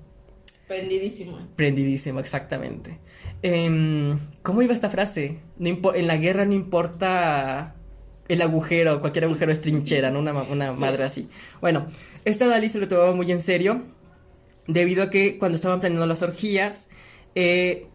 [0.67, 1.39] Prendidísimo.
[1.57, 2.99] Prendidísimo, exactamente.
[3.43, 5.39] Em, ¿Cómo iba esta frase?
[5.59, 7.77] No en la guerra no importa
[8.29, 10.19] el agujero, cualquier agujero es trinchera, ¿no?
[10.19, 11.29] Una, una madre así.
[11.61, 11.87] Bueno,
[12.25, 13.85] esta Dalí se lo tomaba muy en serio,
[14.67, 16.89] debido a que cuando estaban planeando las orgías,
[17.35, 17.87] eh,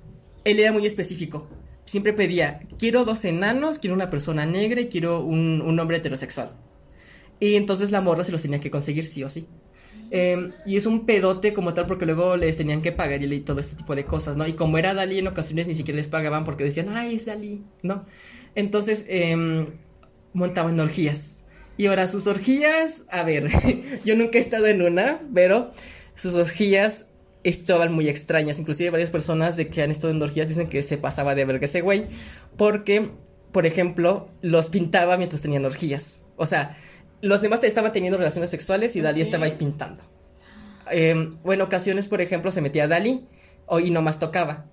[0.52, 1.48] él era muy específico.
[1.86, 6.52] Siempre pedía, quiero dos enanos, quiero una persona negra y quiero un, un hombre heterosexual.
[7.40, 9.48] Y entonces la morra se los tenía que conseguir sí o sí.
[10.12, 13.60] Em, y es un pedote como tal porque luego les tenían que pagar y todo
[13.60, 14.48] este tipo de cosas, ¿no?
[14.48, 17.64] Y como era Dalí en ocasiones ni siquiera les pagaban porque decían, ay, es Dalí,
[17.84, 18.06] ¿no?
[18.56, 19.66] Entonces eh,
[20.34, 21.44] montaban orgías.
[21.78, 23.50] Y ahora sus orgías, a ver,
[24.06, 25.72] yo nunca he estado en una, pero
[26.16, 27.06] sus orgías
[27.44, 28.60] estaban muy extrañas.
[28.60, 31.66] Inclusive varias personas de que han estado en orgías dicen que se pasaba de verga
[31.66, 32.06] ese güey.
[32.58, 33.12] Porque,
[33.52, 36.22] por ejemplo, los pintaba mientras tenían orgías.
[36.36, 36.78] O sea,
[37.22, 40.04] los demás estaban teniendo relaciones sexuales y Dalí estaba ahí pintando.
[40.92, 43.28] Eh, bueno, ocasiones, por ejemplo, se metía a Dalí
[43.66, 44.66] o, y nomás tocaba.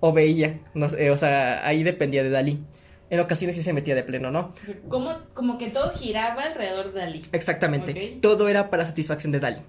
[0.00, 2.62] O veía, no sé, o sea, ahí dependía de Dalí.
[3.08, 4.50] En ocasiones sí se metía de pleno, ¿no?
[4.88, 7.24] Como, como que todo giraba alrededor de Dalí.
[7.32, 8.18] Exactamente.
[8.20, 9.60] Todo era para satisfacción de Dalí.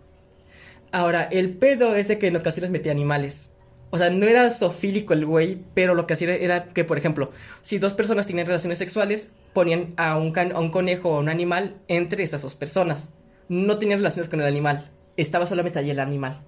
[0.91, 3.49] Ahora, el pedo es de que en ocasiones metía animales.
[3.89, 7.31] O sea, no era sofílico el güey, pero lo que hacía era que, por ejemplo,
[7.61, 11.77] si dos personas tenían relaciones sexuales, ponían a un, a un conejo o un animal
[11.87, 13.09] entre esas dos personas.
[13.47, 16.41] No tenían relaciones con el animal, estaba solamente allí el animal.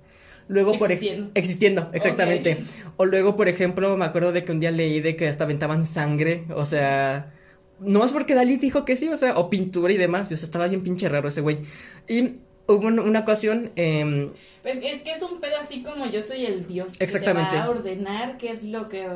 [0.50, 1.30] Luego, existiendo.
[1.30, 2.58] por existiendo, exactamente.
[2.98, 5.86] O luego, por ejemplo, me acuerdo de que un día leí de que hasta aventaban
[5.86, 7.32] sangre, o sea,
[7.80, 10.46] no es porque Dalí dijo que sí, o sea, o pintura y demás, o sea,
[10.46, 11.60] estaba bien pinche raro ese güey.
[12.08, 12.34] Y
[12.70, 13.72] hubo una ocasión.
[13.76, 17.00] Eh, pues es que es un pedo así como yo soy el dios.
[17.00, 17.52] Exactamente.
[17.52, 19.08] Que va a ordenar qué es lo que.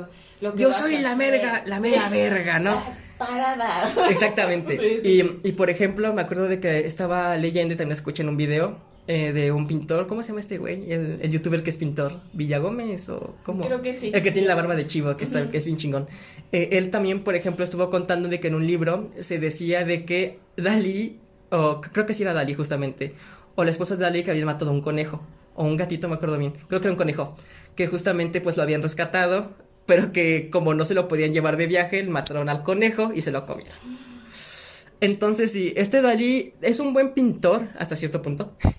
[0.42, 2.82] Lo que yo soy la merga, la mera verga, ¿no?
[3.18, 3.94] Parada.
[4.10, 4.76] Exactamente.
[5.04, 8.38] Y, y, por ejemplo, me acuerdo de que estaba leyendo y también escuché en un
[8.38, 10.08] video eh, de un pintor.
[10.08, 10.92] ¿Cómo se llama este güey?
[10.92, 12.22] El, el, youtuber que es pintor.
[12.34, 13.66] ¿Villagómez o cómo?
[13.66, 14.12] Creo que sí.
[14.14, 16.08] El que tiene la barba de chivo, que, está, que es bien chingón.
[16.52, 20.06] Eh, él también, por ejemplo, estuvo contando de que en un libro se decía de
[20.06, 21.20] que Dalí,
[21.52, 23.14] o creo que sí era Dalí justamente
[23.56, 25.22] o la esposa de Dalí que había matado a un conejo,
[25.56, 27.36] o un gatito, me acuerdo bien, creo que era un conejo,
[27.76, 29.52] que justamente pues lo habían rescatado,
[29.86, 33.32] pero que como no se lo podían llevar de viaje, mataron al conejo y se
[33.32, 33.78] lo comieron.
[35.02, 38.56] Entonces sí, este Dalí es un buen pintor hasta cierto punto.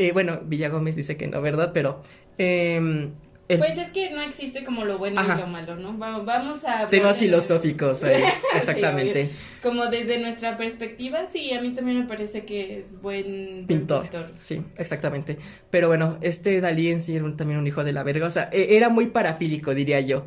[0.00, 1.72] Eh, bueno, Villagómez dice que no, ¿verdad?
[1.74, 2.00] Pero
[2.36, 3.10] eh,
[3.56, 5.94] pues es que no existe como lo bueno y lo malo, ¿no?
[5.94, 6.90] Vamos a...
[6.90, 8.22] Temas filosóficos, ahí,
[8.54, 9.30] exactamente.
[9.62, 14.06] como desde nuestra perspectiva, sí, a mí también me parece que es buen pintor.
[14.36, 15.38] Sí, exactamente.
[15.70, 18.50] Pero bueno, este Dalí en sí era también un hijo de la verga, o sea,
[18.52, 20.26] e, era muy parafílico, diría yo.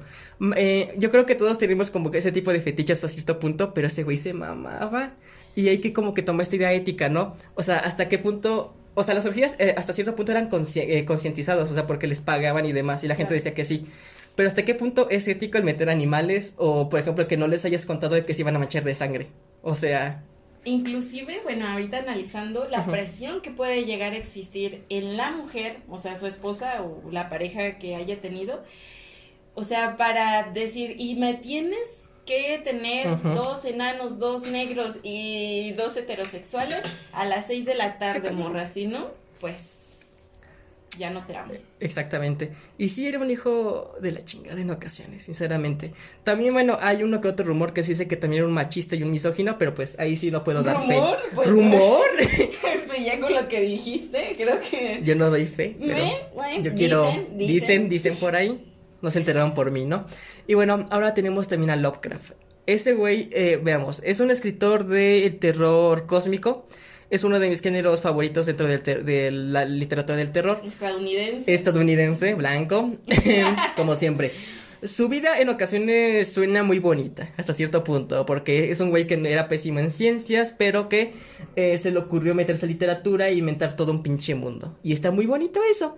[0.55, 3.73] Eh, yo creo que todos tenemos como que ese tipo de fetiches a cierto punto,
[3.73, 5.13] pero ese güey se mamaba
[5.55, 7.35] y hay que como que tomar esta idea ética, ¿no?
[7.55, 11.05] O sea, hasta qué punto o sea, las orgías eh, hasta cierto punto eran eh,
[11.05, 13.87] concientizados, o sea, porque les pagaban y demás, y la gente decía que sí.
[14.35, 17.65] Pero hasta qué punto es ético el meter animales o, por ejemplo, que no les
[17.65, 19.27] hayas contado de que se iban a manchar de sangre?
[19.61, 20.23] O sea...
[20.63, 25.97] Inclusive, bueno, ahorita analizando la presión que puede llegar a existir en la mujer, o
[25.97, 28.63] sea, su esposa o la pareja que haya tenido,
[29.55, 35.97] o sea, para decir, y me tienes que tener dos enanos, dos negros y dos
[35.97, 36.81] heterosexuales
[37.11, 39.81] a las seis de la tarde, morracino, pues
[40.97, 41.53] ya no te amo.
[41.79, 42.51] Exactamente.
[42.77, 45.93] Y sí era un hijo de la chingada en ocasiones, sinceramente.
[46.23, 48.95] También, bueno, hay uno que otro rumor que sí dice que también era un machista
[48.95, 50.99] y un misógino, pero pues ahí sí no puedo dar fe.
[51.33, 52.05] Pues, ¿Rumor?
[52.71, 55.01] Este, ya con lo que dijiste, creo que...
[55.03, 56.03] Yo no doy fe, pero
[56.61, 57.09] yo quiero...
[57.35, 58.70] dicen, dicen por ahí
[59.01, 60.05] no se enteraron por mí, ¿no?
[60.47, 62.33] Y bueno, ahora tenemos también a Lovecraft.
[62.65, 66.63] Ese güey, eh, veamos, es un escritor del terror cósmico.
[67.09, 70.61] Es uno de mis géneros favoritos dentro de la literatura del terror.
[70.65, 71.53] Estadounidense.
[71.53, 72.95] Estadounidense, blanco,
[73.75, 74.31] como siempre.
[74.83, 79.13] Su vida en ocasiones suena muy bonita, hasta cierto punto, porque es un güey que
[79.31, 81.11] era pésimo en ciencias, pero que
[81.55, 84.79] eh, se le ocurrió meterse a literatura e inventar todo un pinche mundo.
[84.81, 85.97] Y está muy bonito eso.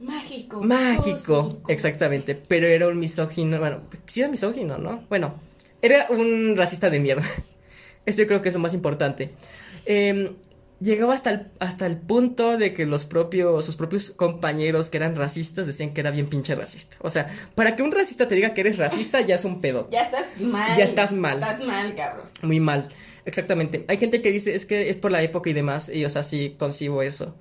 [0.00, 0.62] Mágico.
[0.62, 2.34] Mágico, exactamente.
[2.34, 5.04] Pero era un misógino, bueno, sí era misógino, ¿no?
[5.08, 5.34] Bueno,
[5.82, 7.24] era un racista de mierda.
[8.06, 9.30] Eso yo creo que es lo más importante.
[9.86, 10.34] Em,
[10.80, 15.16] llegaba hasta el, hasta el punto de que los propios, sus propios compañeros que eran
[15.16, 16.96] racistas decían que era bien pinche racista.
[17.00, 19.88] O sea, para que un racista te diga que eres racista, ya es un pedo.
[19.94, 20.76] Ya estás mal.
[20.76, 21.42] Ya estás mal.
[21.42, 22.26] Estás mal, cabrón.
[22.42, 22.88] Muy mal.
[23.24, 23.84] Exactamente.
[23.88, 26.22] Hay gente que dice, es que es por la época y demás, y o sea,
[26.22, 27.34] sí concibo eso.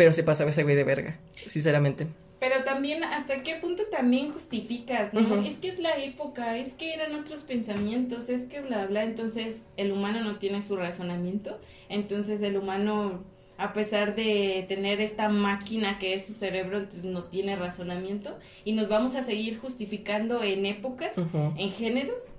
[0.00, 2.06] Pero se pasaba ese güey de verga, sinceramente.
[2.38, 5.44] Pero también, ¿hasta qué punto también justificas, no?
[5.44, 9.04] Es que es la época, es que eran otros pensamientos, es que bla, bla.
[9.04, 11.60] Entonces, el humano no tiene su razonamiento.
[11.90, 13.22] Entonces, el humano,
[13.58, 18.38] a pesar de tener esta máquina que es su cerebro, entonces no tiene razonamiento.
[18.64, 21.18] Y nos vamos a seguir justificando en épocas,
[21.58, 22.30] en géneros.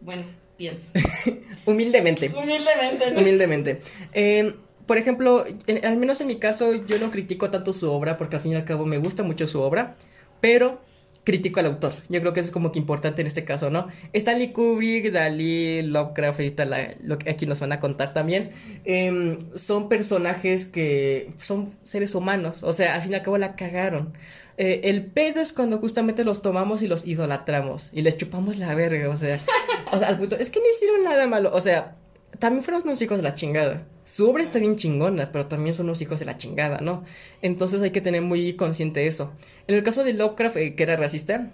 [0.00, 0.22] Bueno,
[0.56, 0.88] pienso.
[1.66, 2.32] Humildemente.
[2.34, 3.20] Humildemente, ¿no?
[3.20, 3.80] Humildemente.
[4.14, 4.54] Eh,
[4.86, 5.44] por ejemplo,
[5.82, 8.56] al menos en mi caso, yo no critico tanto su obra, porque al fin y
[8.56, 9.94] al cabo me gusta mucho su obra,
[10.40, 10.80] pero
[11.24, 11.92] critico al autor.
[12.08, 13.88] Yo creo que eso es como que importante en este caso, ¿no?
[14.12, 16.66] Stanley Kubrick, Dalí, Lovecraft, ahorita
[17.02, 18.50] lo que aquí nos van a contar también,
[18.84, 23.56] em, son personajes que son seres humanos, o sea, al fin y al cabo la
[23.56, 24.12] cagaron.
[24.56, 28.74] Eh, el pedo es cuando justamente los tomamos y los idolatramos y les chupamos la
[28.74, 29.40] verga, o sea,
[29.92, 31.96] o sea, al punto, es que no hicieron nada malo, o sea,
[32.38, 33.86] también fueron unos hijos de la chingada.
[34.04, 37.02] Su obra está bien chingona, pero también son unos hijos de la chingada, ¿no?
[37.42, 39.32] Entonces hay que tener muy consciente eso.
[39.66, 41.50] En el caso de Lovecraft, eh, que era racista,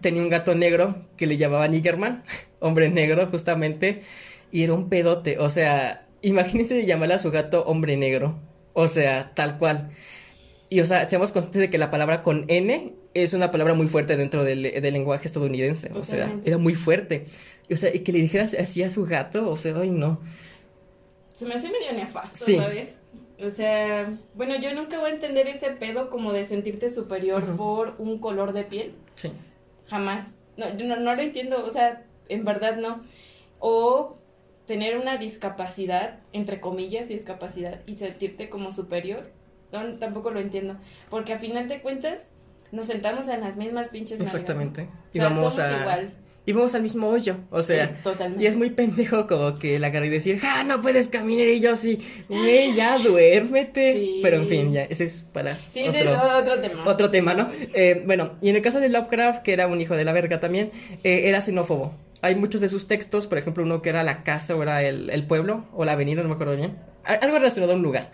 [0.00, 2.24] tenía un gato negro que le llamaba Niggerman,
[2.60, 4.02] hombre negro, justamente,
[4.50, 5.38] y era un pedote.
[5.38, 8.38] O sea, imagínense llamarle a su gato hombre negro.
[8.74, 9.90] O sea, tal cual.
[10.72, 13.88] Y, o sea, seamos conscientes de que la palabra con N es una palabra muy
[13.88, 15.90] fuerte dentro del, lenguaje estadounidense.
[15.94, 17.26] O sea, era muy fuerte.
[17.70, 20.18] o sea, y que le dijeras así a su gato, o sea, ay, no.
[21.34, 22.94] Se me hace medio nefasto, ¿sabes?
[23.44, 27.94] O sea, bueno, yo nunca voy a entender ese pedo como de sentirte superior por
[27.98, 28.94] un color de piel.
[29.16, 29.30] Sí.
[29.88, 30.28] Jamás.
[30.56, 33.02] No, yo no, lo entiendo, o sea, en verdad no.
[33.58, 34.16] O
[34.64, 39.41] tener una discapacidad, entre comillas, discapacidad, y sentirte como superior
[39.98, 40.76] tampoco lo entiendo.
[41.10, 42.30] Porque a final de cuentas,
[42.70, 44.88] nos sentamos en las mismas pinches Exactamente.
[45.12, 45.80] Y vamos a...
[45.80, 46.14] igual.
[46.44, 47.96] Y vamos al mismo hoyo, o sea,
[48.36, 51.60] y es muy pendejo como que la cara y decir, ah, no puedes caminar y
[51.60, 54.18] yo sí, güey, ya duérmete.
[54.22, 56.84] Pero en fin, ya, ese es para sí, otro, ese es otro tema.
[56.84, 57.48] Otro tema, ¿no?
[57.74, 60.40] Eh, bueno, y en el caso de Lovecraft, que era un hijo de la verga
[60.40, 60.72] también,
[61.04, 61.94] eh, era xenófobo.
[62.22, 65.10] Hay muchos de sus textos, por ejemplo, uno que era la casa o era el,
[65.10, 68.10] el pueblo o la avenida, no me acuerdo bien, algo relacionado a un lugar.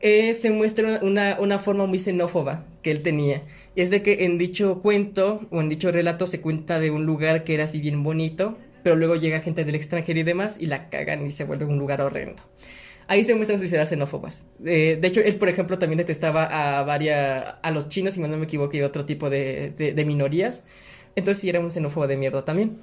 [0.00, 3.42] Eh, se muestra una, una, forma muy xenófoba que él tenía.
[3.74, 7.06] Y es de que en dicho cuento o en dicho relato se cuenta de un
[7.06, 10.66] lugar que era así bien bonito, pero luego llega gente del extranjero y demás y
[10.66, 12.42] la cagan y se vuelve un lugar horrendo.
[13.08, 14.46] Ahí se muestran sus ideas xenófobas.
[14.64, 18.28] Eh, de hecho, él, por ejemplo, también detestaba a varias, a los chinos, si no
[18.28, 20.64] me equivoco, y otro tipo de, de, de minorías.
[21.14, 22.78] Entonces sí era un xenófobo de mierda también.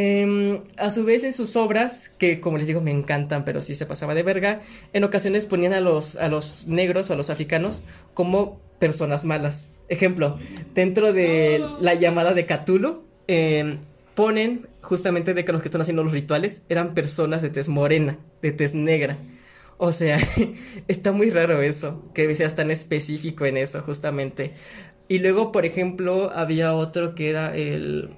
[0.00, 3.74] Em, a su vez en sus obras, que como les digo me encantan, pero sí
[3.74, 4.60] se pasaba de verga,
[4.92, 7.82] en ocasiones ponían a los, a los negros o a los africanos
[8.14, 9.70] como personas malas.
[9.88, 10.38] Ejemplo,
[10.72, 13.78] dentro de la llamada de Cthulhu, em,
[14.14, 18.20] ponen justamente de que los que están haciendo los rituales eran personas de tez morena,
[18.40, 19.18] de tez negra.
[19.78, 20.20] O sea,
[20.86, 24.54] está muy raro eso, que seas tan específico en eso, justamente.
[25.08, 28.10] Y luego, por ejemplo, había otro que era el,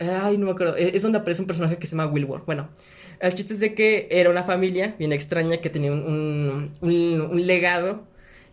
[0.00, 0.76] Ay, no me acuerdo.
[0.76, 2.44] Es donde aparece un personaje que se llama Wilbur.
[2.46, 2.68] Bueno,
[3.20, 8.06] el chiste es de que era una familia bien extraña que tenía un, un, legado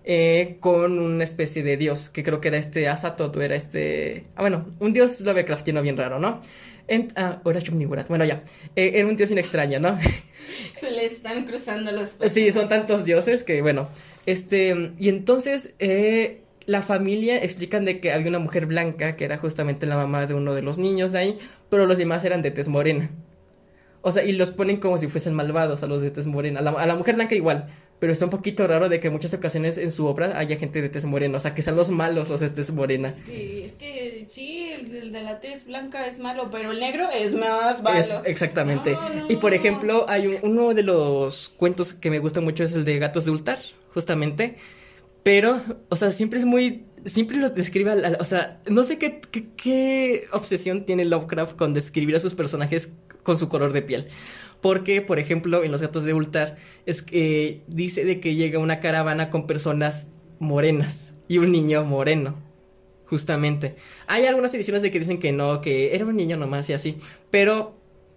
[0.03, 4.25] eh, con una especie de dios, que creo que era este Azatoth, era este...
[4.35, 6.41] Ah, bueno, un dios Lovecraftiano bien raro, ¿no?
[7.15, 7.59] ah, o era
[8.07, 8.43] Bueno, ya.
[8.75, 9.97] Eh, era un dios bien extraño, ¿no?
[10.75, 12.15] Se le están cruzando los...
[12.29, 13.87] Sí, son tantos dioses que, bueno.
[14.25, 15.75] Este, y entonces...
[15.79, 20.25] Eh, la familia explican de que había una mujer blanca que era justamente la mamá
[20.25, 21.37] de uno de los niños de ahí,
[21.69, 23.09] pero los demás eran de tez morena.
[24.01, 26.59] O sea, y los ponen como si fuesen malvados a los de tez morena.
[26.59, 27.67] A la, mujer blanca igual,
[27.99, 30.81] pero está un poquito raro de que en muchas ocasiones en su obra haya gente
[30.81, 33.09] de tez morena, o sea, que sean los malos los de tez morena.
[33.09, 37.09] Es que, es que sí, el, de la tez blanca es malo, pero el negro
[37.11, 38.23] es más malo.
[38.25, 38.95] exactamente.
[39.29, 42.99] y por ejemplo, hay uno de los cuentos que me gusta mucho es el de
[42.99, 43.59] Gatos de Ultar,
[43.93, 44.55] justamente
[45.25, 45.59] pero,
[45.89, 46.85] o sea, siempre es muy.
[47.03, 48.15] Siempre lo describe.
[48.19, 49.21] o sea, no sé qué,
[49.57, 54.07] qué, obsesión tiene Lovecraft con describir a sus personajes con su color de piel.
[54.61, 58.79] Porque, por ejemplo, en Los Gatos de Ultar, es que dice de que llega una
[58.79, 62.35] caravana con personas morenas y un niño moreno.
[63.07, 63.77] Justamente.
[64.05, 66.99] Hay algunas ediciones de que dicen que no, que era un niño nomás y así.
[67.31, 67.73] Pero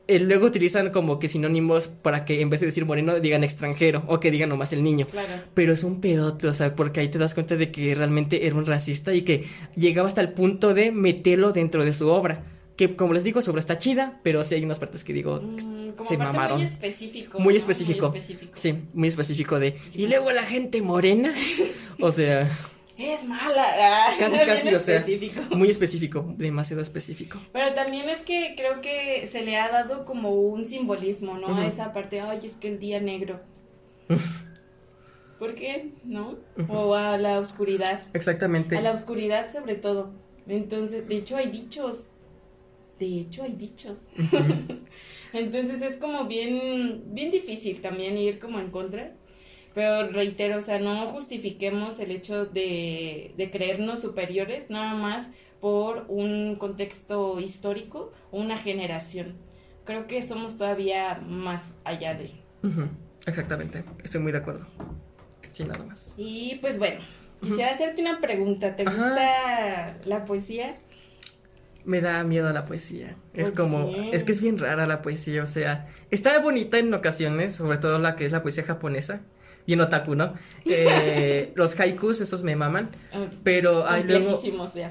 [0.08, 4.02] eh, luego utilizan como que sinónimos para que en vez de decir moreno digan extranjero
[4.08, 5.06] o que digan nomás el niño.
[5.06, 5.28] Claro.
[5.54, 8.56] Pero es un pedote, o sea, porque ahí te das cuenta de que realmente era
[8.56, 9.44] un racista y que
[9.76, 12.42] llegaba hasta el punto de meterlo dentro de su obra.
[12.76, 15.90] que como les digo, sobre está chida, pero sí hay unas partes que digo, Mm,
[15.96, 16.58] como se mamaron.
[16.58, 17.38] Muy específico.
[17.40, 17.58] Muy ¿no?
[17.58, 18.08] específico.
[18.10, 18.52] Muy específico.
[18.54, 19.76] Sí, muy específico de.
[19.94, 21.34] Y luego la gente morena.
[22.00, 22.48] O sea,
[22.98, 24.12] Es mala.
[24.18, 25.04] Casi, casi, o sea.
[25.50, 27.38] muy específico, demasiado específico.
[27.52, 31.56] Pero también es que creo que se le ha dado como un simbolismo, ¿no?
[31.56, 33.40] A esa parte, ay, es que el día negro.
[35.38, 35.92] ¿Por qué?
[36.02, 36.38] ¿No?
[36.68, 38.02] O a la oscuridad.
[38.14, 38.76] Exactamente.
[38.76, 40.12] A la oscuridad sobre todo.
[40.48, 42.08] Entonces, de hecho hay dichos.
[42.98, 44.00] De hecho hay dichos.
[45.32, 49.14] Entonces es como bien, bien difícil también ir como en contra.
[49.78, 55.28] Pero reitero, o sea, no justifiquemos el hecho de, de creernos superiores nada más
[55.60, 59.36] por un contexto histórico o una generación.
[59.84, 62.32] Creo que somos todavía más allá de.
[63.24, 63.84] Exactamente.
[64.02, 64.66] Estoy muy de acuerdo.
[65.52, 66.12] Sí, nada más.
[66.16, 66.98] Y pues bueno,
[67.40, 68.74] quisiera hacerte una pregunta.
[68.74, 68.96] ¿Te Ajá.
[68.96, 70.76] gusta la poesía?
[71.84, 73.14] Me da miedo la poesía.
[73.32, 76.92] Es ¿Por como, es que es bien rara la poesía, o sea, está bonita en
[76.92, 79.20] ocasiones, sobre todo la que es la poesía japonesa,
[79.68, 80.32] bien otaku, ¿no?
[80.64, 84.40] Eh, los haikus, esos me maman, Ah, pero hay luego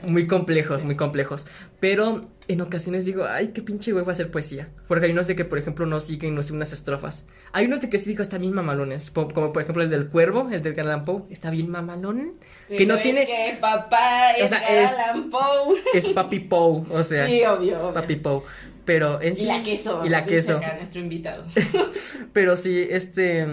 [0.03, 1.47] muy complejos, muy complejos,
[1.79, 5.43] pero en ocasiones digo, ay, qué pinche huevo hacer poesía, porque hay unos de que,
[5.45, 8.41] por ejemplo, no siguen no sé, unas estrofas, hay unos de que sí digo, están
[8.41, 12.33] bien mamalones, como por ejemplo el del cuervo, el del Allan Poe, está bien mamalón,
[12.67, 14.91] que no tiene, Es que papá O es sea, es-
[15.31, 15.75] Poe.
[15.95, 17.93] es Papi Poe, o sea, Sí, obvio, obvio.
[17.93, 18.43] Papi Poe,
[18.85, 20.03] pero en sí, Y la queso.
[20.05, 20.61] y la queso.
[20.77, 21.43] nuestro invitado.
[22.33, 23.45] Pero sí, este.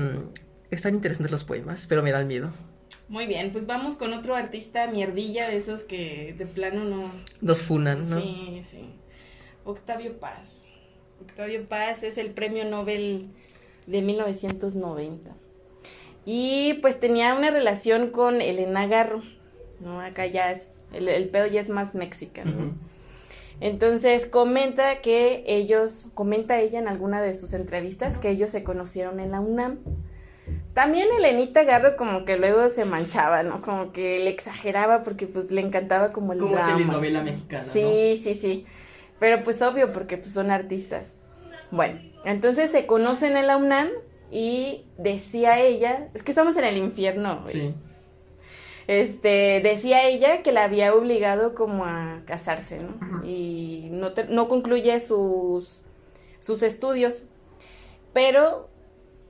[0.74, 2.50] Están interesantes los poemas, pero me dan miedo.
[3.08, 7.10] Muy bien, pues vamos con otro artista mierdilla de esos que de plano no.
[7.40, 8.20] Los funan, ¿no?
[8.20, 8.90] Sí, sí.
[9.64, 10.64] Octavio Paz.
[11.20, 13.28] Octavio Paz es el premio Nobel
[13.86, 15.30] de 1990.
[16.26, 19.22] Y pues tenía una relación con Elena Garro,
[19.80, 20.00] ¿no?
[20.00, 22.50] Acá ya es, el, el pedo ya es más mexicano.
[22.50, 22.66] ¿no?
[22.66, 22.74] Ujú.
[23.60, 29.20] Entonces comenta que ellos, comenta ella en alguna de sus entrevistas que ellos se conocieron
[29.20, 29.78] en la UNAM.
[30.74, 33.60] También Elenita Garro como que luego se manchaba, ¿no?
[33.60, 36.72] Como que le exageraba porque pues le encantaba como el Como drama.
[36.74, 37.64] telenovela mexicana.
[37.72, 38.66] Sí, sí, sí.
[39.20, 41.06] Pero pues obvio porque pues son artistas.
[41.70, 43.88] Bueno, entonces se conocen en la UNAM
[44.32, 47.44] y decía ella, es que estamos en el infierno.
[47.46, 47.72] Sí.
[48.86, 53.24] Este, decía ella que la había obligado como a casarse, ¿no?
[53.24, 55.80] Y no, te- no concluye sus,
[56.38, 57.22] sus estudios.
[58.12, 58.68] Pero,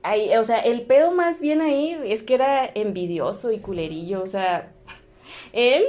[0.05, 4.27] ahí, o sea, el pedo más bien ahí es que era envidioso y culerillo, o
[4.27, 4.71] sea,
[5.51, 5.83] él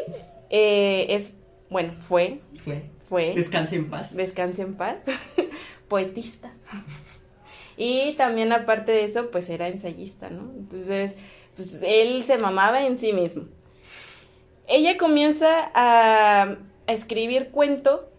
[0.50, 1.34] eh, es,
[1.70, 2.84] bueno, fue, Fue.
[3.02, 4.14] fue, Descanse en paz.
[4.16, 4.96] descanse en paz,
[5.88, 6.52] poetista.
[7.76, 10.50] Y también aparte de eso, pues era ensayista, ¿no?
[10.56, 11.12] Entonces,
[11.56, 13.44] pues él se mamaba en sí mismo.
[14.66, 18.10] Ella comienza a, a escribir cuento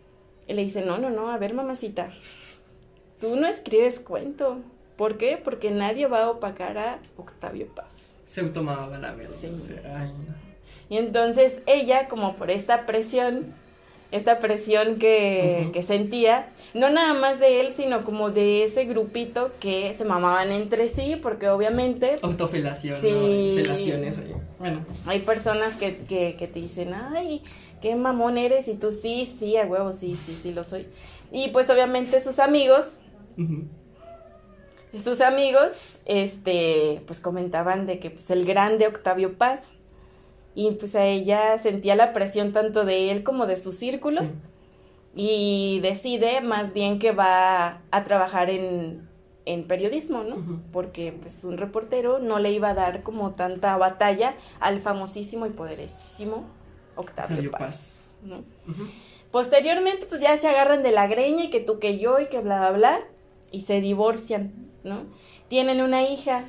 [0.47, 2.11] y le dice, no, no, no, a ver mamacita,
[3.19, 4.59] tú no escribes cuento.
[4.97, 5.39] ¿Por qué?
[5.41, 7.93] Porque nadie va a opacar a Octavio Paz.
[8.25, 9.35] Se automaba la verdad.
[9.39, 9.47] Sí.
[9.47, 10.47] o sea, ay, no.
[10.89, 13.45] Y entonces ella, como por esta presión,
[14.11, 19.93] esta presión que, sentía, no nada más de él, sino como de ese grupito que
[19.97, 23.01] se mamaban entre sí, porque obviamente Autofelación.
[23.01, 23.55] Sí.
[23.57, 23.63] ¿no?
[23.63, 24.19] Felaciones.
[24.19, 24.35] oye.
[24.59, 24.85] Bueno.
[25.05, 27.43] hay personas que, que, que te dicen, ay,
[27.81, 30.87] qué mamón eres, y tú sí, sí, a huevo, sí, sí, sí lo soy.
[31.31, 32.99] Y pues obviamente sus amigos,
[33.37, 33.65] Ujú.
[35.03, 39.63] Sus amigos, este, pues comentaban de que pues el grande Octavio Paz,
[40.55, 44.21] y pues a ella sentía la presión tanto de él como de su círculo.
[44.21, 44.29] Sí.
[45.19, 49.07] y decide más bien que va a trabajar en,
[49.45, 50.35] en periodismo, ¿no?
[50.71, 55.49] Porque pues un reportero no le iba a dar como tanta batalla al famosísimo y
[55.49, 56.45] poderosísimo
[56.95, 58.03] Octavio Paz, Paz.
[58.23, 58.37] ¿no?
[58.67, 58.87] Ujú.
[59.31, 62.41] Posteriormente pues ya se agarran de la greña y que tú que yo y que
[62.41, 62.99] bla bla bla
[63.51, 65.05] y se divorcian, ¿no?
[65.47, 66.43] Tienen una hija,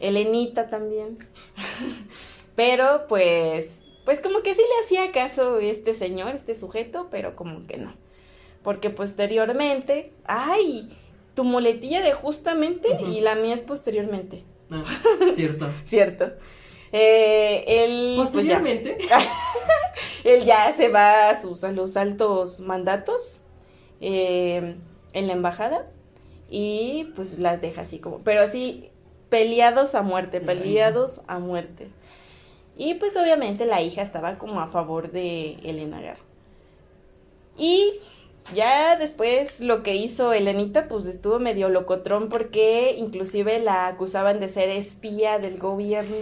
[0.00, 1.18] Elenita también.
[2.56, 3.70] Pero pues
[4.04, 7.94] pues como que sí le hacía caso este señor, este sujeto, pero como que no.
[8.64, 10.88] Porque posteriormente, ay,
[11.34, 14.84] tu muletilla de justamente y la mía es posteriormente, Ah,
[15.36, 15.68] cierto.
[15.84, 16.32] ¿cierto?
[16.92, 18.98] Eh, él, pues ya, Posteriormente.
[20.24, 23.42] él ya se va a, sus, a los altos mandatos
[24.00, 24.76] eh,
[25.12, 25.90] en la embajada
[26.54, 28.90] y pues las deja así como, pero así
[29.30, 31.88] peleados a muerte, peleados a muerte.
[32.76, 36.22] Y pues obviamente la hija estaba como a favor de Elena Garro.
[37.56, 37.92] Y
[38.54, 44.48] ya después lo que hizo Elenita pues estuvo medio locotrón porque inclusive la acusaban de
[44.50, 46.16] ser espía del gobierno.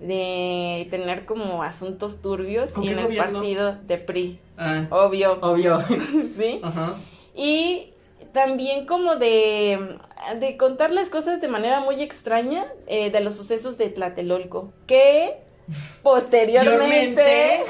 [0.00, 3.38] de tener como asuntos turbios ¿Con y qué en el gobierno?
[3.38, 5.80] partido de PRI, Ah, obvio, obvio.
[6.36, 6.60] ¿sí?
[6.62, 6.96] Ajá.
[7.34, 7.88] Y
[8.34, 9.96] también como de,
[10.40, 15.38] de contar las cosas de manera muy extraña eh, de los sucesos de Tlatelolco, que
[16.02, 17.62] posteriormente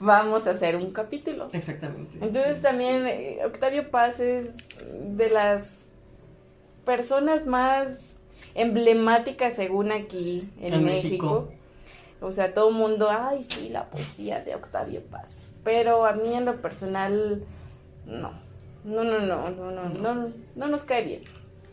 [0.00, 1.50] vamos a hacer un capítulo.
[1.52, 2.18] Exactamente.
[2.20, 4.54] Entonces también eh, Octavio Paz es
[5.16, 5.88] de las
[6.84, 8.16] personas más
[8.54, 11.46] emblemáticas según aquí en, En México.
[11.46, 11.52] México.
[12.22, 15.52] O sea, todo el mundo, ay, sí, la poesía de Octavio Paz.
[15.62, 17.44] Pero a mí en lo personal,
[18.06, 18.49] no.
[18.84, 21.22] No, no, no, no, no, no, no nos cae bien.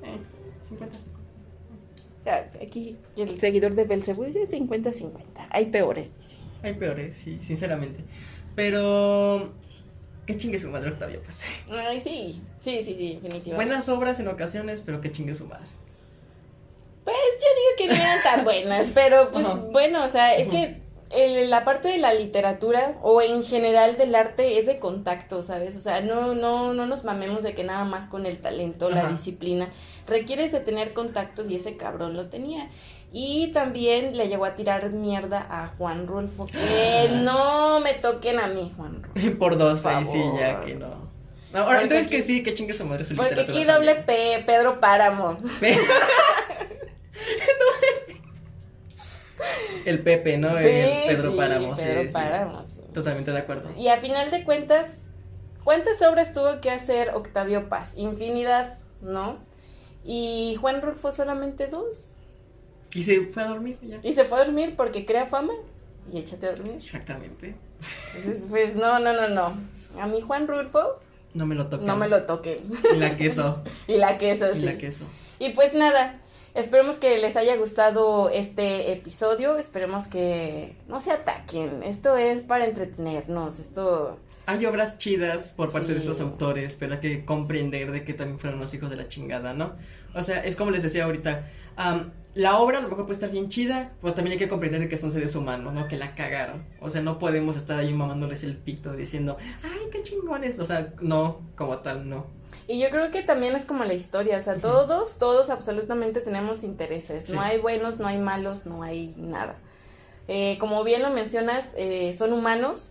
[0.04, 0.18] Eh,
[0.62, 5.14] 50 O sea, aquí el seguidor de Belcebú dice 50-50.
[5.50, 6.36] Hay peores, dice.
[6.64, 8.04] Hay peores, sí, sinceramente.
[8.56, 9.54] Pero.
[10.26, 11.42] Que chingue su madre Octavio Paz.
[11.70, 13.56] Ay, sí, sí, sí, sí, definitivamente.
[13.56, 15.68] Buenas obras en ocasiones, pero que chingue su madre.
[17.06, 20.82] Pues yo digo que no eran tan buenas, pero pues bueno, o sea, es que
[21.12, 25.76] el- la parte de la literatura o en general del arte es de contacto, ¿sabes?
[25.76, 29.06] O sea, no, no, no nos mamemos de que nada más con el talento, la
[29.06, 29.70] disciplina,
[30.06, 32.70] requieres de tener contactos y ese cabrón lo tenía.
[33.14, 38.48] Y también le llegó a tirar mierda a Juan Rulfo, que no me toquen a
[38.48, 39.38] mí, Juan Rulfo.
[39.40, 41.08] Por dos, ahí sí, ya que no.
[41.54, 43.96] No, ahora, entonces aquí- que sí, que chingue su madre su Porque aquí doble.
[43.96, 45.38] P, Pedro Páramo.
[49.88, 50.50] El Pepe, ¿no?
[50.58, 52.82] Sí, el Pedro sí, Pedro sí.
[52.94, 53.70] Totalmente de acuerdo.
[53.78, 54.88] Y a final de cuentas,
[55.64, 57.94] ¿cuántas obras tuvo que hacer Octavio Paz?
[57.96, 59.38] Infinidad, ¿no?
[60.04, 62.16] Y Juan Rulfo solamente dos.
[62.94, 64.00] Y se fue a dormir ya.
[64.04, 65.54] Y se fue a dormir porque crea fama.
[66.12, 66.82] Y échate a dormir.
[66.84, 67.56] Exactamente.
[68.16, 69.54] Entonces, pues no, no, no, no.
[70.02, 71.00] A mí Juan Rulfo
[71.34, 71.88] No me lo tocan.
[71.88, 72.58] no me lo toquen.
[72.94, 73.64] Y la queso.
[73.88, 74.66] y la queso, Y sí.
[74.66, 75.06] la queso.
[75.40, 76.20] Y pues nada,
[76.58, 79.58] esperemos que les haya gustado este episodio.
[79.58, 81.84] Esperemos que no se ataquen.
[81.84, 83.60] Esto es para entretenernos.
[83.60, 88.14] Esto Hay obras chidas por parte de estos autores, pero hay que comprender de que
[88.14, 89.76] también fueron unos hijos de la chingada, ¿no?
[90.16, 91.46] O sea, es como les decía ahorita,
[91.76, 94.80] am, la obra a lo mejor puede estar bien chida, pero también hay que comprender
[94.80, 95.88] de que son seres humanos, ¿no?
[95.88, 96.64] Que la cagaron.
[96.80, 100.60] O sea, no podemos estar ahí mamándoles el pito diciendo, ay, qué chingones.
[100.60, 102.37] O sea, no, como tal, no.
[102.68, 106.64] Y yo creo que también es como la historia, o sea, todos, todos absolutamente tenemos
[106.64, 107.34] intereses, Sí.
[107.34, 109.58] no hay buenos, no hay malos, no hay nada.
[110.28, 112.90] Eh, como bien lo mencionas, eh, son humanos,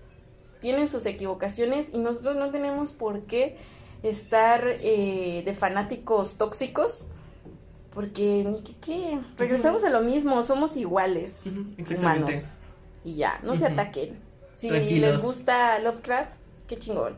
[0.61, 3.59] tienen sus equivocaciones y nosotros no tenemos por qué
[4.03, 7.07] estar eh, de fanáticos tóxicos,
[7.93, 11.43] porque ni que qué, regresamos a lo mismo, somos iguales,
[11.99, 12.55] humanos,
[13.05, 14.19] y ya, no se ataquen.
[14.55, 15.13] Si Tranquilos.
[15.13, 16.33] les gusta Lovecraft,
[16.67, 17.17] qué chingón.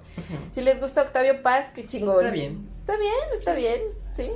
[0.51, 2.25] Si les gusta Octavio Paz, qué chingón.
[2.25, 2.69] Está bien.
[2.79, 3.81] Está bien, está bien,
[4.17, 4.31] sí.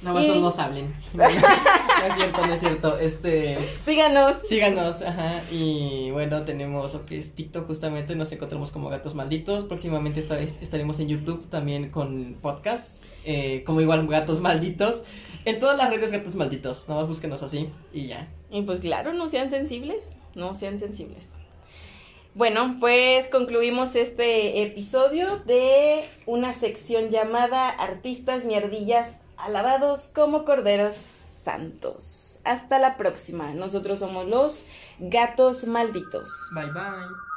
[0.00, 0.94] Nada más Y- no nos hablen.
[1.14, 2.98] no es cierto, no es cierto.
[2.98, 3.58] Este.
[3.84, 4.36] Síganos.
[4.44, 9.64] Síganos, ajá, y bueno, tenemos lo que es TikTok justamente, nos encontramos como Gatos Malditos,
[9.64, 15.02] próximamente esta vez estaremos en YouTube también con podcast, eh, como igual Gatos Malditos,
[15.44, 18.28] en todas las redes Gatos Malditos, nada más búsquenos así y ya.
[18.50, 21.24] Y pues claro, no sean sensibles, no sean sensibles.
[22.34, 32.40] Bueno, pues concluimos este episodio de una sección llamada Artistas Mierdillas alabados como corderos santos.
[32.44, 33.52] Hasta la próxima.
[33.54, 34.64] Nosotros somos los
[34.98, 36.30] gatos malditos.
[36.54, 37.27] Bye bye.